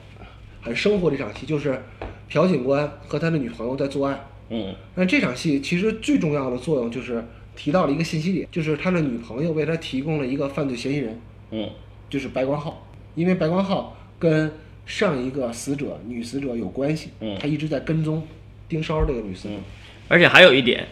[0.61, 1.83] 很生活的一场戏，就是
[2.29, 4.21] 朴警官和他的女朋友在作案。
[4.51, 4.75] 嗯。
[4.95, 7.25] 那这场戏其实最重要的作用就是
[7.57, 11.69] 提到了一个信息点，就是他的女朋友为他提供了一个犯罪嫌疑人，嗯。
[12.11, 14.53] 就是白光浩，因为白光浩跟
[14.85, 17.39] 上一个死者女死者有关系，嗯。
[17.41, 18.23] 他一直在跟踪
[18.71, 19.55] 盯梢这个女死者。
[20.09, 20.87] 而且还有一点，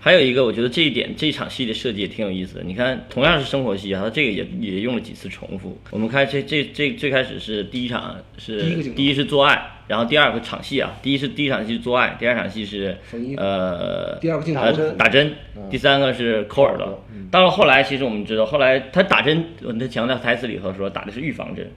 [0.00, 2.62] 还有一个，我觉得这一点这场戏的设计也挺有意思的。
[2.64, 5.78] 你看，同样是生活戏啊，它这个也也用了几次重复。
[5.90, 12.98] 我们看这这这最开始是第一场是第一是做爱，然后第二个场戏啊，第一是第一场戏是做爱，第二场戏是
[13.36, 15.34] 呃第二个镜头呃是打针，
[15.70, 17.04] 第三个是抠耳朵。
[17.30, 21.70] 到了后来，其实我们知道，后来他打针，他强调台词里头说打的是预防针。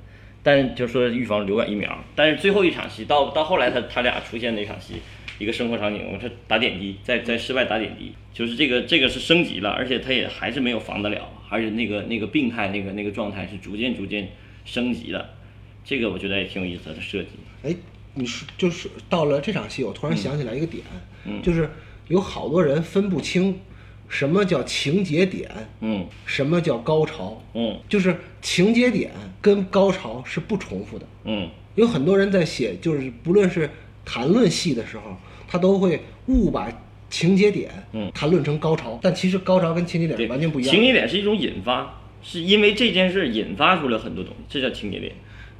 [0.46, 4.96] 但就说预防流感疫苗，但是最后一场戏到到后来他他俩出现那场戏，
[5.44, 14.30] 一个生活场景，我们是打点滴，在在室外打点滴，就是这个这个是升级了，而且他也还是没有防得了，而且那个那个病态那个那个状态是逐渐逐渐
[14.66, 15.30] 升级的，
[15.84, 17.30] 这个我觉得也挺有意思的设计。
[17.64, 17.76] 哎，
[18.14, 20.84] 你说就是到了这场戏，我突然想起来一个点，
[21.26, 21.42] 嗯。
[21.42, 21.70] 就是
[22.08, 23.60] 有好多人分不清
[24.08, 25.50] 什么叫情节点，
[25.82, 26.06] 嗯。
[26.26, 27.80] 什么叫高潮，嗯。
[27.90, 31.06] 就是情节点跟高潮是不重复的。
[31.26, 31.50] 嗯。
[31.76, 33.70] 有很多人在写，就是不论是
[34.06, 35.18] 谈论戏的时候，
[35.54, 36.68] 他都会误把
[37.12, 40.84] 情节点嗯谈论成高潮，但其实高潮跟情节点，是完全不一样情。
[40.84, 45.12] 节点是一种引发，是因为这件事引发出了很多东西，这叫情节点。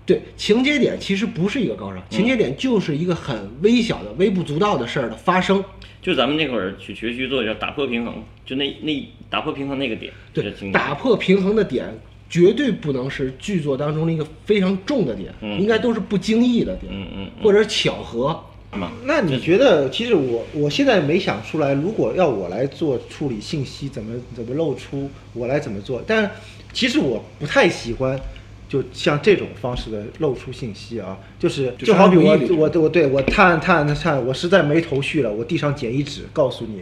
[0.04, 5.64] 对，情节点其实不是一个高潮，嗯情节点就是一个很微小的、微不足道的事儿的发生。
[6.02, 11.96] 就咱们那会儿去学剧作叫打破平衡，就那那打破平衡那个点，对打破平衡的点
[12.28, 18.44] 绝对不能是剧作当中的一个非常重的点，嗯应该都是不经意的点，嗯嗯嗯或者巧合。
[18.78, 26.04] 嘛，那你觉得，其实我我现在没想出来，如果要我来做处理信息，怎么怎么露出，我来怎么做？
[26.06, 26.30] 但
[26.72, 28.20] 其实我不太喜欢，
[28.68, 36.82] 就像这种方式的露出信息啊，就是就就好比我我我对我探探探，我实在没头绪了，我地上捡一纸，告诉你，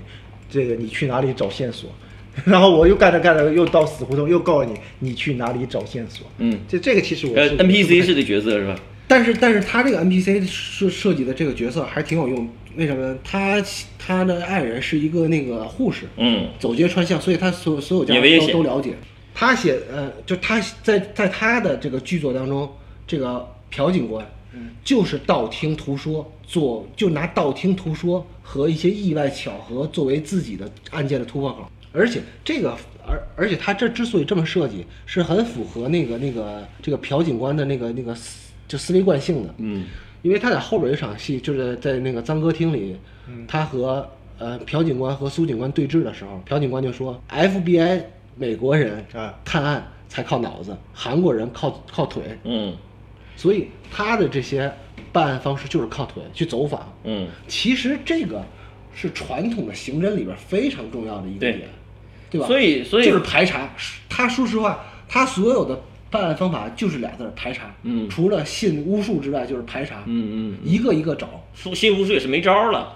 [0.49, 1.89] 这个你去哪里找线索。
[2.45, 6.25] 然后我又干着干着，又到死胡同，又告诉你你去哪里找线索。
[6.37, 8.79] 嗯这这个其实我呃是，NPC 式的角色是吧？
[9.11, 12.47] 但是，但是他这个 NPC 设设计的这个角色还挺有用，
[12.77, 13.17] 为什么呢？
[13.21, 13.61] 他
[13.99, 18.93] 他的爱人是一个那个护士，嗯走街串巷，所以他所所有家都都了解。
[19.33, 22.71] 他写呃，就他在在他的这个剧作当中，
[23.05, 24.25] 这个朴警官
[24.81, 31.69] 就是道听途说，做就拿道听途说和一些意外巧合作为自己的案件的突破口。
[31.91, 38.40] 而且这个，而而且他这之所以这么设计，是很符合那个那个这个朴警官的那个那个思
[38.71, 39.53] 就思维惯性的。
[39.57, 39.85] 嗯，
[40.21, 42.95] 因为他在后边有一场戏，就是在那个脏歌厅里，
[43.49, 44.09] 他和
[44.39, 48.01] 呃朴警官和苏警官对峙的时候，朴警官就说，FBI
[48.37, 52.73] 美国人啊探案才靠脑子，韩国人靠靠腿，嗯
[53.35, 54.71] 所以他的这些
[55.11, 56.93] 办案方式就是靠腿去走访。
[57.03, 58.41] 嗯，其实这个
[58.93, 61.67] 是传统的刑侦里边非常重要的一个对点，
[62.29, 62.47] 对吧？
[62.47, 63.69] 所以所以就是排查。
[64.07, 65.81] 他说实话，他所有的
[66.11, 67.73] 办案方法就是俩字儿排查。
[67.83, 70.03] 嗯除了信巫术之外，就是排查。
[70.05, 71.27] 嗯嗯，一个一个找。
[71.55, 72.93] 信信巫术也是没招儿了，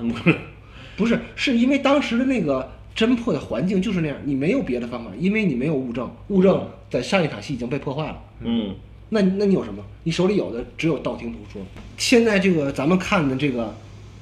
[0.98, 8.18] 不是，是因为当时的那个侦破的环境就是那样，你没有别的方法，因为你没有物证，物证在上一场戏已经被破坏了。
[8.42, 8.76] 嗯
[9.10, 9.84] 那那你有什么？
[10.04, 11.62] 你手里有的只有道听途说。
[11.98, 13.66] 现在这个咱们看的这个《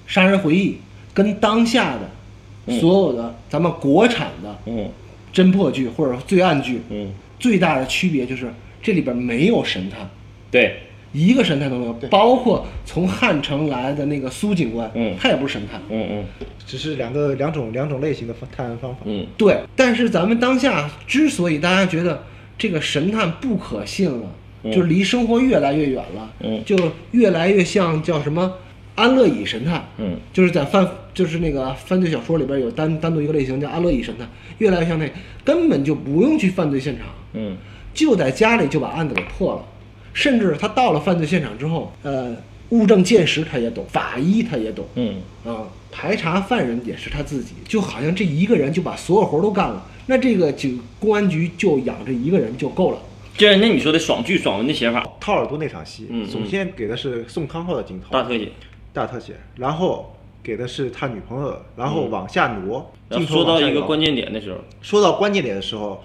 [0.06, 0.72] 杀人回忆》，
[1.14, 4.90] 跟当下的所有的咱们国产的嗯
[5.34, 8.54] 侦破剧或者罪案剧，嗯，最大的区别就是
[8.84, 10.08] 这里边没有神探，
[10.52, 10.76] 对，
[11.14, 15.16] 一个神探都没有，包括从汉城来的那个苏警官，嗯。
[15.18, 15.82] 他也不是神探。
[15.90, 16.26] 嗯嗯。
[16.66, 19.02] 只是两个两种两种类型的探案方法。
[19.06, 22.24] 嗯对，但是咱们当下之所以大家觉得
[22.58, 24.30] 这个神探不可信了，
[24.72, 26.62] 就离生活越来越远了，嗯。
[26.66, 26.78] 就
[27.12, 28.54] 越来越像叫什么
[28.96, 30.18] 安乐椅神探，嗯。
[30.34, 34.28] 就是在犯就是那个犯罪小说里边有单单独一个类型叫安乐椅神探，
[34.58, 35.10] 越来越像那，
[35.46, 37.56] 根本就不用去犯罪现场，嗯
[37.94, 39.66] 就在家里就把案子给破了，
[40.14, 42.36] 甚至他到了犯罪现场之后，呃，
[42.70, 45.22] 物证鉴识他也懂，法医他也懂，嗯。
[45.46, 52.98] 啊，排查犯人也是他自己，就好像这一个人就把所有活儿都干了，那这个警公安局就养这一个人就够了。
[53.38, 56.32] 就像那你说的爽剧爽文的写法，掏耳朵那场戏，嗯嗯。
[56.32, 58.52] 首先给的是宋康昊的镜头，大特写，
[58.94, 66.04] 大特写，然后给的是他女朋友，然后往下挪，镜头说到一个关键点的时候，说到关键点的时候，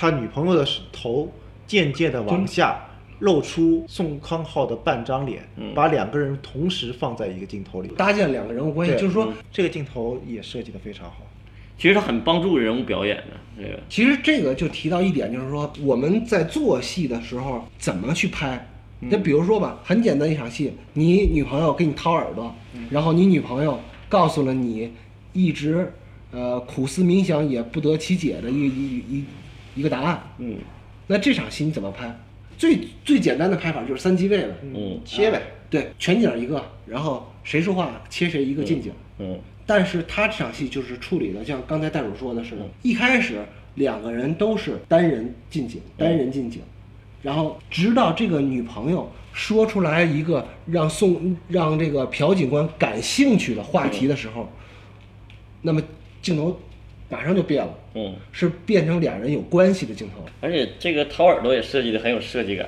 [0.00, 1.30] 他女朋友的头
[1.66, 2.82] 渐渐的往下
[3.18, 7.88] 露出宋康昊的半张脸，嗯把两个人同时放在一个镜头里。
[7.98, 11.18] 搭建两个人物关系，就是说，这个镜头也设计的非常好。
[11.76, 13.24] 其实它很帮助人物表演的
[13.58, 18.66] 这个，其实这个就提到一点，就是说我们在做戏的时候怎么去拍。
[19.00, 22.54] 那比如说吧，很简单一场戏，你女朋友给你掏耳朵，
[22.88, 23.78] 然后你女朋友
[24.08, 24.92] 告诉了你
[25.34, 25.92] 一直
[26.30, 29.24] 呃苦思冥想也不得其解的一一一
[29.74, 30.58] 一个答案，嗯。
[31.06, 32.14] 那这场戏你怎么拍？
[32.56, 35.00] 最最简单的拍法就是三机位了，嗯。
[35.04, 38.92] 切呗，对，全景一个，然后谁说话切谁一个近景。
[39.18, 43.44] 嗯但是他这场戏就是处理的，像刚才袋鼠说的似的，一开始
[43.76, 46.60] 两个人都是单人近景，单人近景，
[47.22, 54.50] 然后直到这个女朋友说出来一个让宋让这个朴警官感兴趣的话题的时候，
[55.62, 55.80] 那么
[56.20, 56.58] 镜头
[57.10, 60.24] 马上就变了，嗯，是变成俩人有关系的镜头。
[60.40, 62.66] 而且这个掏耳朵也设计的很有设计感。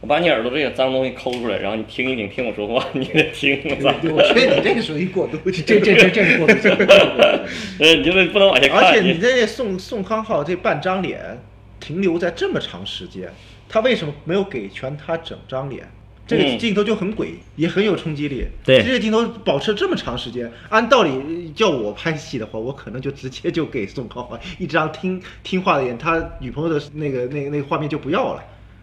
[0.00, 3.94] 我把你耳朵这个脏东西抠出来，然后你听一听，听我说话，你得听，我操！
[4.14, 5.38] 我觉得你这个属于过度。
[5.50, 6.70] 这这这这是过渡性。
[7.80, 8.78] 呃，你就不能往下看。
[8.78, 11.38] 而且你这宋宋康昊这半张脸
[11.80, 13.30] 停留在这么长时间，
[13.68, 15.86] 他为什么没有给全他整张脸？
[16.26, 18.44] 这个嗯镜头就很诡异，也很有冲击力。
[18.64, 28.42] 对这个镜头保持这么长时间，按道理叫我拍戏的话，我可能就直接就给宋康昊一张听听话的脸，他女朋友的那个那个那个画面就不要了。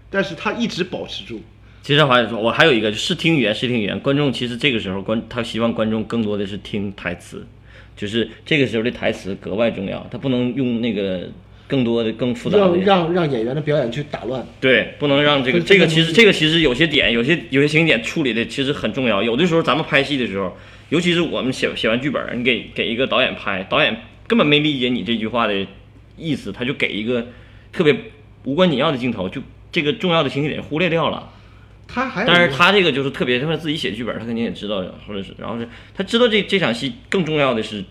[0.09, 1.41] 但是他一直保持住，
[1.81, 3.99] 其实话说，我还有一个是听语言，是听语言。
[3.99, 7.45] 观众其实这个时候观他希望观众更多的是听台词，
[7.97, 11.29] 就是这个时候的台词格外重要，他不能用那个
[11.67, 14.45] 更多的更复杂的让让让演员的表演去打乱。
[14.59, 19.23] 对，不能让这个这这个其实这个其实有些点，有些有些情景点处理的其实很重要。
[19.23, 20.55] 有的时候咱们拍戏的时候，
[20.89, 23.95] 尤其是我们写写完剧本，你给给一个导演拍，导演
[24.27, 25.65] 根本没理解你这句话的
[26.17, 27.27] 意思，他就给一个
[27.71, 27.95] 特别
[28.43, 29.41] 无关紧要的镜头，就
[29.71, 31.29] 这个重要的情节点忽略掉了。
[31.87, 37.83] 他还但是他这个就是特别，他自己写剧本，他肯定也知道，或者是，然后是他知道这这场戏更重要的是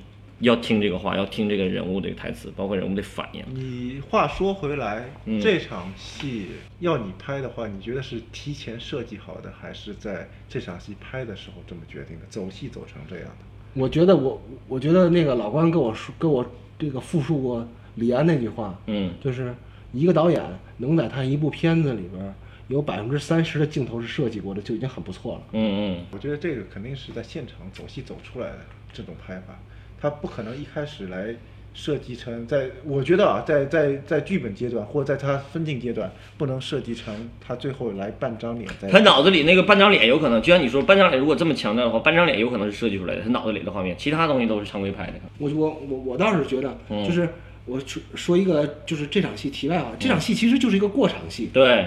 [0.43, 3.45] 要听这个话，要听这个人物这个台词，包括人物的反应。
[3.55, 6.49] 你话说回来，嗯这场戏
[6.81, 12.27] 要你拍的话，你觉得是提前设计好的，还是在这场戏拍的时候这么决定的？
[12.29, 13.81] 走戏走成这样的？
[13.81, 16.45] 我觉得我我觉得那个老关跟我说跟我
[16.77, 19.55] 这个复述过李安那句话，嗯就是
[19.93, 20.43] 一个导演
[20.79, 22.35] 能在他一部片子里边儿
[22.67, 25.43] 有百分之三十的镜头是设计过的，就已经很不错了。
[25.53, 28.59] 嗯嗯，我觉得这个肯定是在现场走戏走出来的
[28.93, 29.57] 这种拍法，
[30.03, 31.33] 他不可能一开始来
[31.73, 38.91] 设计成在，我觉得啊，在在在剧本阶段或者在他分镜阶段，不能设计成他最后来半张脸在。
[38.91, 45.13] 他脑子里那个半张脸有可能，就像你说，半张脸如果这么强调的话，半张脸有可能是设计出来的，他脑子里的画面，其他东西都是常规拍的。
[45.39, 47.29] 我我我我倒是觉得，嗯就是
[47.65, 51.87] 我说说一个，就是这场戏题外话，这场戏其实就是一个过场戏，对，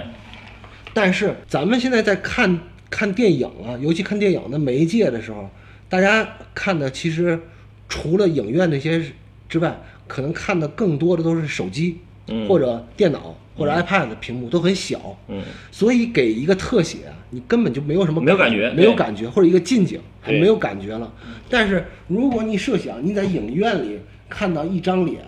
[0.94, 2.58] 但是咱们现在在看
[2.90, 5.50] 看电影啊，尤其看电影的媒介的时候，
[5.90, 7.40] 大家看的其实
[7.88, 9.02] 除了影院那些
[9.48, 12.48] 之外，可能看的更多的都是手机、嗯。
[12.48, 21.12] 或者电脑或者 iPad 的屏幕都很小，嗯，所以给一个特写啊，你根本就没有什么没有感觉没有感觉，或者一个近景还没有感觉了。
[21.50, 25.22] 但是如果你设想你在影院里看到一张脸，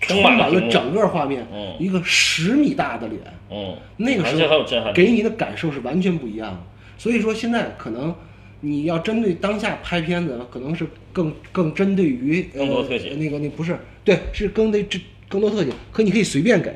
[0.00, 1.74] 充充满了整个画面，嗯。
[1.80, 3.20] 一个十米大的脸，
[3.50, 6.58] 嗯，那个时候给你的感受是完全不一样的。
[6.96, 8.14] 所以说现在可能
[8.60, 10.86] 你要针对当下拍片子，可能是
[11.16, 15.00] 更更针对于更多特写呃、那个那不是对，是更对这
[15.30, 16.70] 更多特写，可你可以随便给，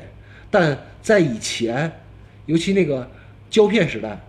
[0.49, 1.91] 但在以前，
[2.47, 3.07] 尤其那个
[3.51, 4.19] 胶片时代，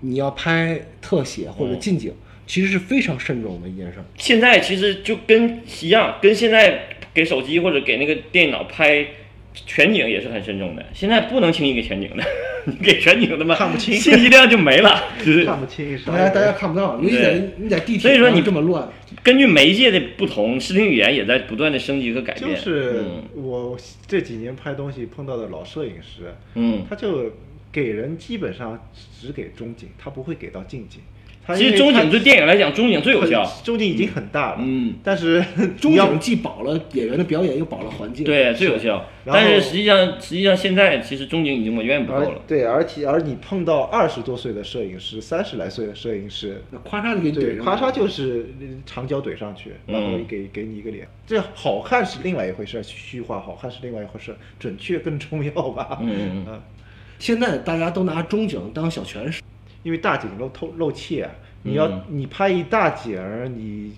[0.00, 2.12] 你要拍特写或者嗯近景，
[2.46, 4.04] 其实是非常慎重的一件事儿。
[4.18, 6.78] 现在其实就跟一样，跟现在
[7.14, 9.06] 给手机或者给那个电脑拍
[9.54, 10.84] 全景也是很慎重的。
[10.92, 12.22] 现在不能轻易给全景的，
[12.66, 15.04] 你 给全景他妈，看不清信息量就没了。
[15.24, 18.88] 就是看不清啥大家大家看不到，尤其在你在地铁所以说你这么乱，
[19.22, 22.50] 根据媒介的不同，视听语言也在不断的升级和改变。
[22.50, 27.32] 就是嗯我这几年拍东西碰到的老摄影师，嗯，他就
[27.70, 28.78] 给人基本上
[29.20, 31.00] 只给中景，他不会给到近景。
[31.46, 33.44] 他其实中景对电影来讲，中景最有效。
[33.62, 35.44] 中景已经很大了，嗯，但是
[35.80, 38.24] 中景既保了演员的表演，又保了环境。
[38.24, 39.04] 对，最有效。
[39.24, 42.40] 但是实际上，实际上现在其实中景已经远远不够了。
[42.48, 48.46] 对，而且而你碰到二十多岁的摄影师，三十来岁的摄影师，那咔嚓就给你对，怼上咔嚓就是
[48.84, 55.98] 长焦怼上去，然后嗯给给你一个脸，这好看是另外一回事，虚化好看是另外一回事，准确更重要吧？
[56.02, 56.60] 嗯嗯
[57.18, 59.40] 现在大家都拿中景当小拳使，
[59.86, 61.30] 因为大景漏透漏气啊，
[61.62, 63.92] 你要、嗯你拍一大景儿，你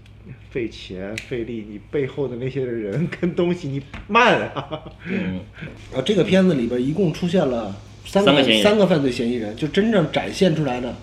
[0.50, 5.40] 费钱费力，你背后的那些人跟东西你慢啊，嗯，
[5.94, 7.74] 啊，这个片子里边一共出现了
[8.04, 10.94] 三个三个犯罪嫌疑人，就真正展现出来的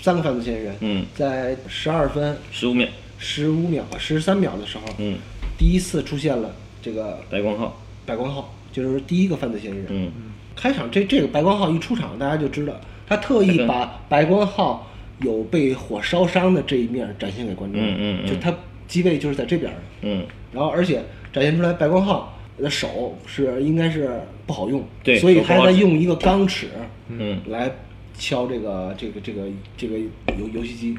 [0.00, 0.74] 三个犯罪嫌疑人。
[0.80, 2.88] 嗯在十二分十五秒。
[3.18, 5.18] 十五秒、十三秒的时候，嗯，
[5.58, 7.78] 第一次出现了这个白光浩。
[8.06, 9.86] 白光浩，就是第一个犯罪嫌疑人。
[9.90, 10.10] 嗯
[10.54, 12.78] 开场这这个白光浩一出场，大家就知道
[13.12, 14.90] 他特意把白光浩
[15.20, 18.26] 有被火烧伤的这一面展现给观众，嗯嗯嗯。
[18.26, 18.54] 就他
[18.88, 26.68] 机位就是在这边的，嗯，然后而且展现出来白光浩的手是应该是不好用，对所以他在用一个钢尺，
[27.08, 27.70] 嗯来
[28.16, 29.42] 敲这个这个这个
[29.76, 29.98] 这个
[30.38, 30.96] 游游戏机。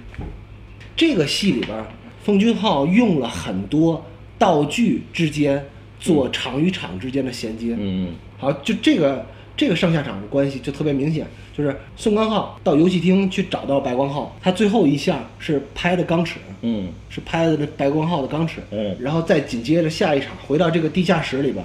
[0.95, 1.87] 这个戏里边儿，
[2.21, 4.05] 奉俊昊用了很多
[4.37, 5.65] 道具之间
[5.99, 8.09] 做场与场之间的衔接，嗯。
[8.37, 9.25] 好，就这个
[9.55, 16.89] 这个上下场的关系就特别明显，就是宋康昊到游戏厅去找到白光浩，他最后一下是拍的钢尺，嗯。
[17.09, 18.95] 是拍的这白光浩的钢尺，嗯。
[18.99, 21.63] 然后再紧接着下一场回到这个地下室里边，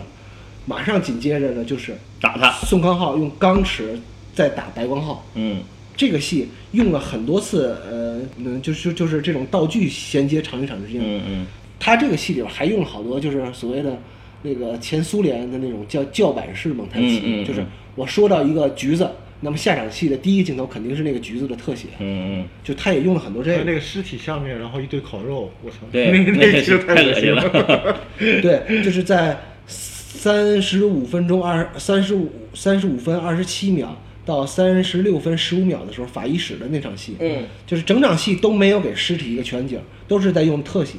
[0.67, 2.51] 马上紧接着呢就是打他。
[2.67, 3.99] 宋康昊用钢尺
[4.35, 5.63] 在打白光浩，嗯。
[5.97, 11.47] 这个戏用了很多次，呃，嗯，就是就是这种道具衔接场与场之间，嗯嗯。
[11.81, 13.99] 他这个戏里边还用了好多就是所谓的
[14.43, 17.65] 那个前苏联的那种叫叫板式蒙太奇，嗯嗯嗯就是
[17.95, 19.09] 我说到一个橘子，
[19.41, 23.73] 那么下场戏的第一个镜头肯定是那个橘子的特写，嗯嗯，就他也用了很多这个那。
[23.73, 27.35] 个尸体下面，然后一堆烤肉，我操，对， 那那个那个就恶心太恶心。
[27.35, 28.01] 了。
[28.43, 40.95] 对，就是在三十五分钟二三十五三十五分二十七秒到三十六分十五秒的时候，法医室的那场戏，嗯，就是整场戏都没有给尸体一个全景，都是在用特写，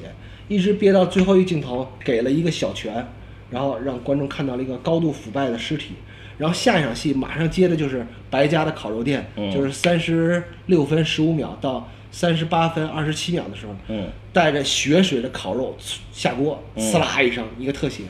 [0.47, 3.05] 一直憋到最后一镜头给了一个小拳，
[3.49, 5.93] 然后让观众看到了一个高度腐败的尸体。
[6.37, 15.75] 然后下一场戏马上接的就是白家的烤肉店，嗯就是三十六分十五秒到三十八分二十七秒的时候，嗯，带着血水的烤肉
[16.13, 18.03] 下锅，嗯呲啦一声一个特写，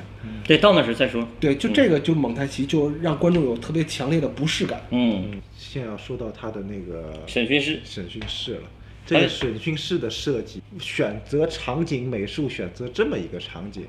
[0.43, 1.27] 对，到那时再说。
[1.39, 4.79] 对，就这个就蒙太奇就让观众有特别强烈的不适感。
[4.91, 7.79] 嗯，现在要说到他的那个审讯室。
[7.83, 8.61] 审讯室了。
[9.07, 13.83] 这个审讯室的设计，选择场景美术，选择这么一个场景，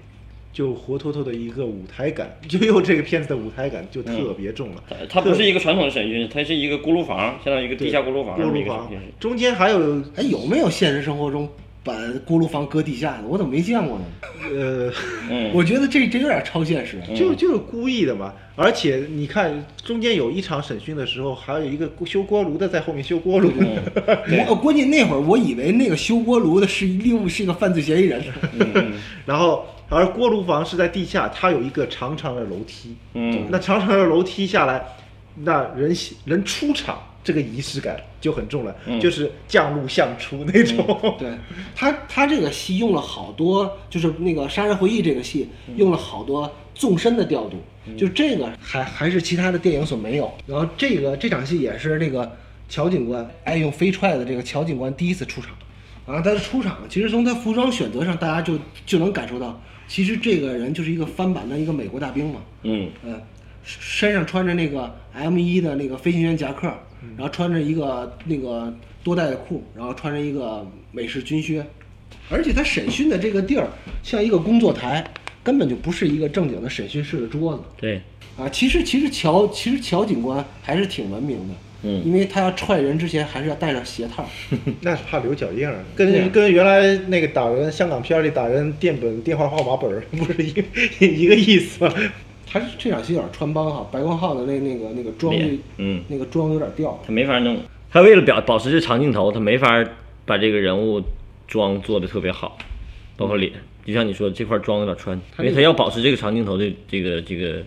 [0.53, 4.83] 就活脱脱的一个舞台感，就又这个片子的舞台感就特别重了。
[4.89, 8.91] 它它不是一个传统的审讯，它是一个锅炉房，相当于一个地下锅炉房锅炉房。
[9.19, 11.49] 中间还有哎，有没有现实生活中
[11.83, 11.95] 把
[12.25, 13.29] 锅炉房搁地下的？
[13.29, 14.05] 我怎么没见过呢？
[14.53, 14.93] 呃，
[15.31, 17.01] 嗯， 我觉得这这有点超现实。
[17.15, 18.33] 就就是故意的嘛。
[18.57, 23.51] 而且你看中间有一场审讯的时候，还有一个修锅炉的在后面修锅炉。
[24.49, 28.23] 我关键那会儿我以为那个修锅炉的是另是一个犯罪嫌疑人，
[28.59, 28.93] 嗯
[29.25, 32.97] 然后而锅炉房是在地下，它有一个长长的楼梯。
[33.15, 34.83] 嗯那长长的楼梯下来，
[35.35, 41.17] 那人人出场这个仪式感就很重了，嗯就是降入相出那种。
[41.19, 41.37] 对
[41.75, 47.59] 他，他这个戏用了好多，就是那个《杀人回忆》这个戏用了好多纵深的调度，
[47.99, 50.33] 就这个还还是其他的电影所没有。
[50.47, 52.37] 然后这个这场戏也是那个
[52.69, 55.51] 乔警官爱用飞踹的这个乔警官第一次出场，
[56.07, 59.61] 啊，他的出场其实从他服装选择上，大家就就能感受到，
[59.91, 62.89] 其实这个人就是一个翻版的一个美国大兵嘛，嗯。
[63.05, 63.21] 嗯，
[63.65, 66.69] 身上穿着那个 M 一的那个飞行员夹克，
[67.17, 68.73] 然后穿着一个那个
[69.03, 71.67] 多带的裤，然后穿着一个美式军靴，
[72.31, 73.67] 而且他审讯的这个地儿
[74.01, 75.05] 像一个工作台，
[75.43, 77.65] 根本就不是一个正经的审讯室的桌子。
[77.77, 78.01] 对，
[78.39, 78.49] 啊。
[78.49, 82.03] 其实其实乔其实乔警官还是挺文明的，嗯。
[82.05, 84.29] 因为他要踹人之前还是要戴上鞋套。
[84.83, 90.63] 那是怕留脚印儿，跟跟原来那个打人香港片儿里打人电本电话号码本儿 不是一个
[90.99, 91.95] 一个意思吗？
[92.53, 95.35] 他是这场戏有点穿帮哈，白光浩的那那个那个妆
[95.77, 96.03] 嗯。
[96.09, 97.01] 那个妆有点掉。
[97.07, 97.59] 他没法弄，
[97.91, 99.85] 他为了表保持这长镜头，他没法
[100.27, 101.01] 把这个人物
[101.47, 102.59] 妆做的特别好，
[103.17, 103.53] 包括脸，
[103.85, 107.63] 就像你说的这块妆有点穿，因为他要保持这个长镜头的这个这个，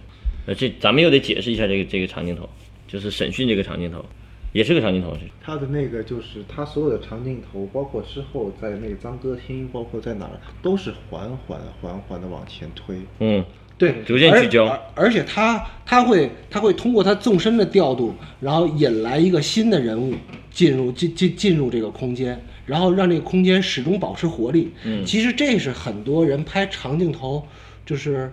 [0.48, 2.50] 呃，这咱们又得解释一下这个这个长镜头，
[2.94, 4.06] 就是审讯这个长镜头，
[4.52, 12.98] 也是个长镜头，他的那个就是他所有的长镜头，包括之后在那个脏歌厅，包括在哪儿，都是缓缓缓缓的往前推。
[13.18, 13.44] 嗯，
[13.80, 20.14] 对，逐渐聚焦而而而且他他会他会通过他纵深的调度，然后引来一个新的人物
[20.52, 24.72] 进入进进进入这个空间，然后让这个空间始终保持活力。
[24.84, 27.44] 嗯其实这是很多人拍长镜头
[27.88, 28.32] 就是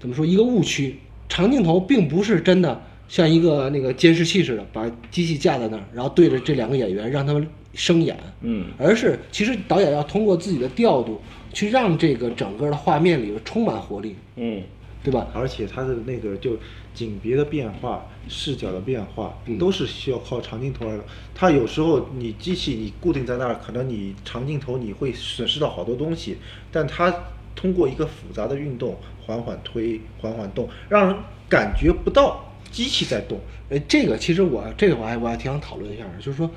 [0.00, 0.98] 怎么说一个误区，
[1.28, 7.44] 长镜头并不是真的像一个那个监视器似的，把机器架在那儿，然后对着这两个演员让他们
[7.74, 8.16] 生演。
[8.42, 11.20] 嗯而是其实导演要通过自己的调度，
[11.52, 14.62] 去让这个整个的画面里边充满活力，嗯
[15.02, 15.26] 对吧？
[15.34, 16.56] 而且它的那个就
[16.94, 21.02] 景别的变化、视角的变化，都是需要靠长镜头来的。
[21.34, 26.36] 它有时候你机器你固定在那儿，可能你长镜头你会损失到好多东西，
[26.70, 27.12] 但它
[27.56, 28.96] 通过一个复杂的运动，
[29.26, 31.16] 缓缓推、缓缓动，让人
[31.48, 33.38] 感觉不到机器在动。
[33.68, 36.50] 呃，这个其实我这个我还我还挺想讨论一下的，就是说，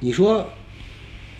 [0.00, 0.48] 你说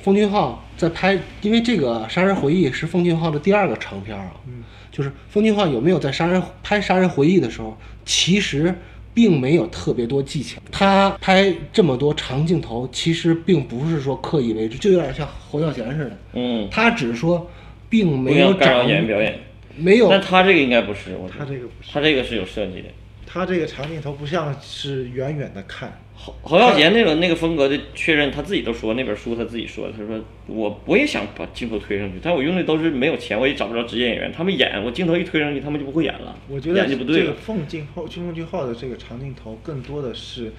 [0.03, 4.63] 奉俊昊在拍，因为这个《杀人回忆》是奉俊昊的第二个长片啊，嗯，
[4.93, 8.75] 就是奉俊昊有没有在杀人拍《杀人回忆》的时候，其实
[9.15, 17.51] 并没有特别多技巧，他拍这么多长镜头，其实并不是说刻意为之，就有点像侯孝贤似的，嗯，他只是说
[17.89, 19.39] 并没有要干扰掌演员表演，
[19.77, 22.89] 没有但他这个应该不是，我他这个不是，他这个是有设计的。
[23.27, 37.35] 他这个长镜头不像是远远的看，侯侯耀贤那个那个风格的确认，他自己都说那本书他自己说，他说我我也想把镜头推上去，但我用的都是没有钱，我也找不着职业演员，他们演我镜头一推上去，他们就不会演了，我觉得演就不对这个。
[37.35, 40.53] 奉俊昊、奉俊昊的这个长镜头，更多的是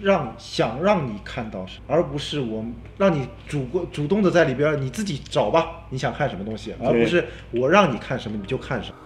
[0.00, 2.64] 让想让你看到什么，而不是我
[2.98, 8.96] 让你主过主动的在里边儿你自己找吧，你想看什么东西，而不是我让你看什么你就看什么。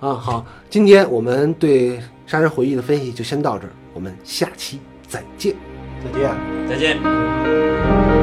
[0.00, 5.54] 啊，好，今天我们对《杀人回忆》的分析就先到这儿，我们下期再见。
[6.02, 6.34] 再见。
[6.66, 8.19] 再见。